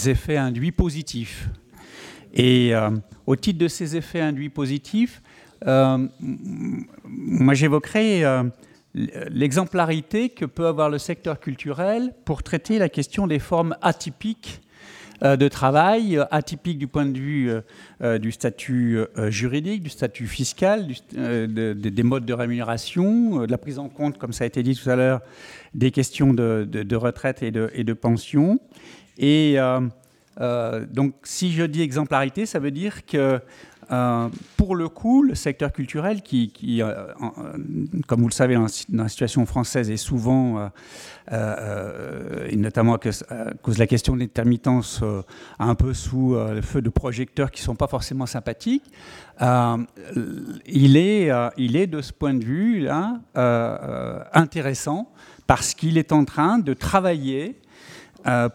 [0.07, 1.49] effets induits positifs.
[2.34, 2.73] Et
[3.27, 5.21] au titre de ces effets induits positifs,
[5.65, 8.44] moi, j'évoquerai euh,
[8.94, 14.61] l'exemplarité que peut avoir le secteur culturel pour traiter la question des formes atypiques
[15.23, 17.52] euh, de travail, atypiques du point de vue
[18.19, 18.99] du statut
[19.30, 24.44] juridique, du statut fiscal, des modes de rémunération, de la prise en compte, comme ça
[24.44, 25.22] a été dit tout à l'heure,
[25.73, 28.60] des questions de, retraite et de pension.
[29.18, 29.57] Et
[30.40, 33.40] donc, si je dis exemplarité, ça veut dire que
[33.94, 37.57] euh, pour le coup, le secteur culturel, qui, euh, euh,
[38.07, 38.68] comme vous le savez, dans
[39.03, 40.72] la situation française, est souvent,
[41.32, 42.98] et notamment à
[43.61, 45.03] cause de la question de l'intermittence,
[45.60, 48.86] un peu sous le feu de projecteurs qui ne sont pas forcément sympathiques,
[49.40, 53.20] il, est, il est de ce point de vue-là
[54.34, 55.11] intéressant
[55.45, 57.60] parce qu'il est en train de travailler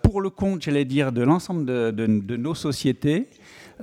[0.03, 3.29] pour le compte, j'allais dire, de l'ensemble de, nos sociétés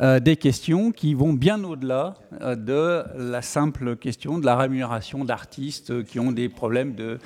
[0.01, 5.23] euh, des questions qui vont bien au-delà euh, de la simple question de la rémunération
[5.23, 7.17] d'artistes qui ont des problèmes de,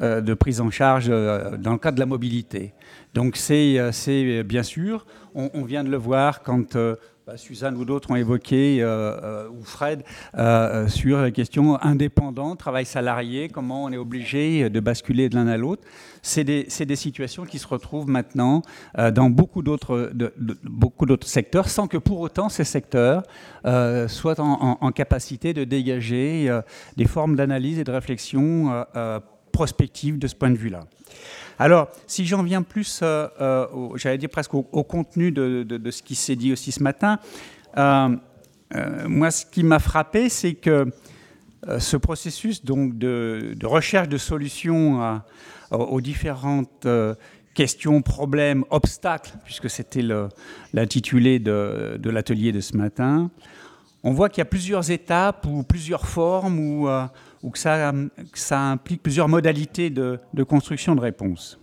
[0.00, 2.74] euh, de prise en charge dans le cadre de la mobilité.
[3.14, 5.04] Donc c'est bien sûr,
[5.34, 6.76] on, vient de le voir quand
[7.24, 10.02] bah, Suzanne ou d'autres ont évoqué, euh, euh, ou Fred,
[10.36, 15.46] euh, sur la question indépendant, travail salarié, comment on est obligé de basculer de l'un
[15.46, 15.84] à l'autre.
[16.22, 18.62] C'est des, des, situations qui se retrouvent maintenant
[18.96, 20.10] dans beaucoup d'autres,
[21.22, 23.22] secteurs, sans que pour autant ces secteurs
[24.08, 26.60] soient en, en, capacité de dégager
[26.96, 28.84] des formes d'analyse et de réflexion
[29.52, 30.86] prospectives de ce point de vue-là.
[31.62, 36.16] Alors, si j'en viens plus, euh, euh, j'allais dire presque au, contenu de, ce qui
[36.16, 37.20] s'est dit aussi ce matin,
[37.76, 38.16] euh,
[39.06, 40.88] moi, ce qui m'a frappé, c'est que
[41.78, 45.22] ce processus donc, de, recherche de solutions
[45.70, 46.84] aux différentes
[47.54, 50.02] questions, problèmes, obstacles, puisque c'était
[50.72, 53.30] l'intitulé de, l'atelier de ce matin,
[54.02, 56.88] on voit qu'il y a plusieurs étapes ou plusieurs formes ou
[57.42, 57.92] ou que ça,
[58.34, 61.58] ça implique plusieurs modalités de, construction de réponse.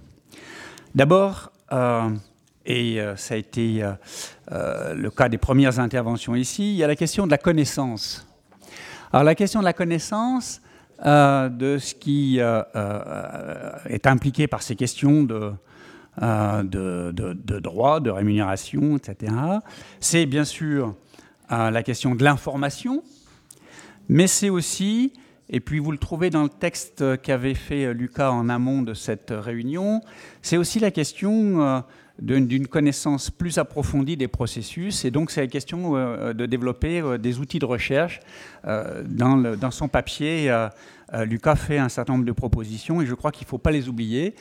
[0.94, 2.10] D'abord, euh,
[2.66, 3.84] et euh, ça a été
[4.52, 8.28] euh, le cas des premières interventions ici, il y a la question de la connaissance.
[9.14, 10.62] Alors la question de la connaissance,
[11.04, 15.54] de ce qui est impliqué par ces questions de,
[16.22, 19.34] de, de, de, droit, de rémunération, etc.,
[20.02, 20.94] c'est bien sûr
[21.50, 23.02] la question de l'information,
[24.10, 25.14] mais c'est aussi
[25.50, 28.94] et puis vous le trouvez dans le texte qu'avait fait euh, Lucas en amont de
[28.94, 30.02] cette réunion.
[30.42, 31.80] C'est aussi la question euh,
[32.20, 35.06] d'une connaissance plus approfondie des processus.
[35.06, 38.20] Et donc c'est la question euh, de développer des outils de recherche.
[38.66, 40.54] Dans, son papier,
[41.14, 43.88] Lucas fait un certain nombre de propositions et je crois qu'il ne faut pas les
[43.88, 44.36] oublier.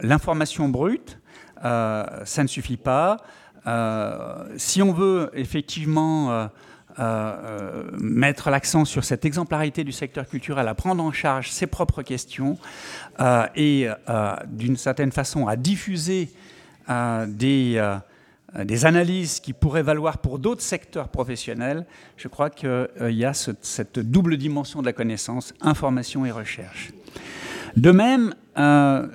[0.00, 1.18] L'information brute,
[1.62, 3.18] ça ne suffit pas.
[4.56, 6.48] si on veut effectivement
[7.00, 12.02] euh, mettre l'accent sur cette exemplarité du secteur culturel, à prendre en charge ses propres
[12.02, 12.58] questions
[13.20, 16.28] euh, et euh, d'une certaine façon à diffuser
[17.28, 17.80] des,
[18.84, 24.36] analyses qui pourraient valoir pour d'autres secteurs professionnels, je crois qu'il y a cette double
[24.36, 26.90] dimension de la connaissance, information et recherche.
[27.76, 28.34] De même,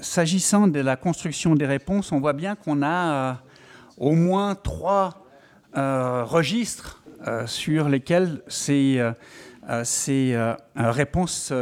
[0.01, 3.41] s'agissant de la construction des réponses, on voit bien qu'on a
[3.97, 5.23] au moins trois
[5.75, 7.02] registres euh,
[7.45, 9.11] sur lesquels ces, euh,
[9.69, 10.35] euh, ces
[10.75, 11.53] réponses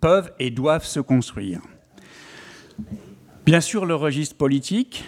[0.00, 1.60] peuvent et doivent se construire.
[3.46, 5.04] Bien sûr, le registre politique,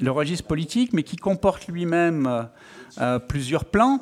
[0.00, 2.48] le registre politique, mais qui comporte lui-même
[3.28, 4.00] plusieurs plans.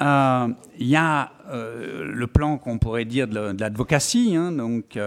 [0.00, 4.98] Il y a le plan qu'on pourrait dire de l'advocatie, hein, donc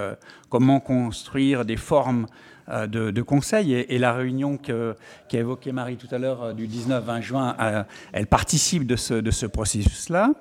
[0.49, 2.27] comment construire des formes
[2.69, 3.73] euh, de, conseil.
[3.73, 4.93] Et, la réunion qu'a
[5.31, 9.31] évoquée Marie tout à l'heure euh, du 19-20 juin, euh, elle participe de ce, de
[9.31, 10.31] ce processus-là.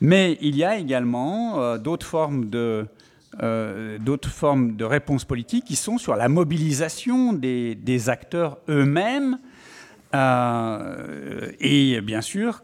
[0.00, 2.86] Mais il y a également d'autres formes de,
[4.00, 9.38] d'autres formes de réponses politiques qui sont sur la mobilisation des, des acteurs eux-mêmes.
[11.60, 12.62] et bien sûr,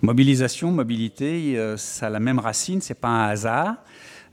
[0.00, 3.76] mobilisation, mobilité, ça a la même racine, c'est pas un hasard.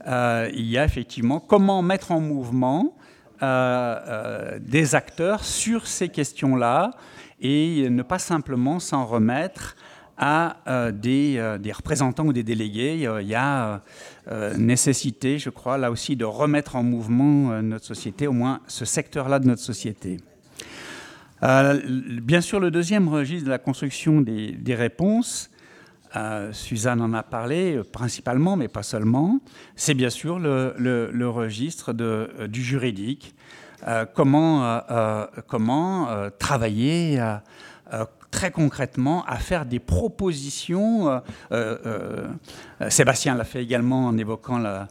[0.06, 2.96] Il y a effectivement comment mettre en mouvement
[3.42, 6.92] euh, euh, des acteurs sur ces questions-là
[7.40, 9.78] et ne pas simplement s'en remettre
[10.18, 12.96] à euh, des, représentants ou des délégués.
[12.96, 13.82] Il y a
[14.58, 19.40] nécessité, je crois, là aussi, de remettre en mouvement notre société, au moins ce secteur-là
[19.40, 20.18] de notre société.
[21.42, 25.49] bien sûr, le deuxième registre de la construction des réponses,
[26.16, 29.40] euh, Suzanne en a parlé euh, principalement, mais pas seulement.
[29.76, 33.36] C'est bien sûr le, registre euh, du juridique.
[34.14, 34.82] comment
[36.40, 37.24] travailler
[38.32, 41.22] très concrètement à faire des propositions.
[42.90, 44.88] Sébastien l'a fait également en évoquant la,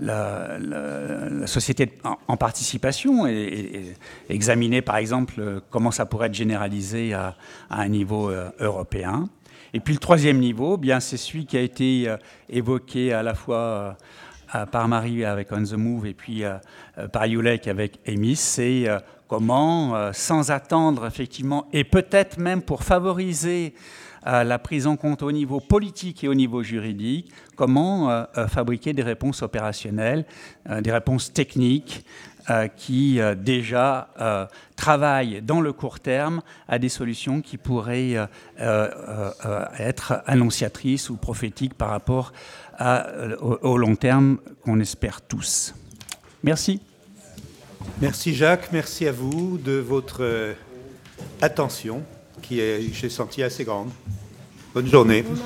[0.00, 3.96] la, société en, participation et,
[4.28, 7.34] examiner par exemple comment ça pourrait être généralisé à
[7.70, 8.30] un niveau
[8.60, 9.28] européen.
[9.74, 12.16] Et puis le troisième niveau, eh bien c'est celui qui a été euh,
[12.48, 13.96] évoqué à la fois
[14.54, 16.56] euh, par Marie avec On the Move et puis euh,
[17.12, 18.86] par Yulek avec Emis, c'est
[19.28, 23.74] comment, sans attendre effectivement, et peut-être même pour favoriser
[24.24, 29.42] la prise en compte au niveau politique et au niveau juridique, comment fabriquer des réponses
[29.42, 30.24] opérationnelles,
[30.80, 32.06] des réponses techniques
[32.76, 34.46] qui euh, déjà euh,
[34.76, 38.16] travaillent dans le court terme à des solutions qui pourraient
[39.78, 42.32] être annonciatrices ou prophétiques par rapport
[43.40, 45.74] au, long terme qu'on espère tous.
[46.44, 46.80] Merci.
[48.00, 50.54] Merci Jacques, merci à vous de votre
[51.42, 52.02] attention
[52.40, 52.60] qui
[52.92, 53.90] j'ai senti, assez grande.
[54.74, 55.24] Bonne journée.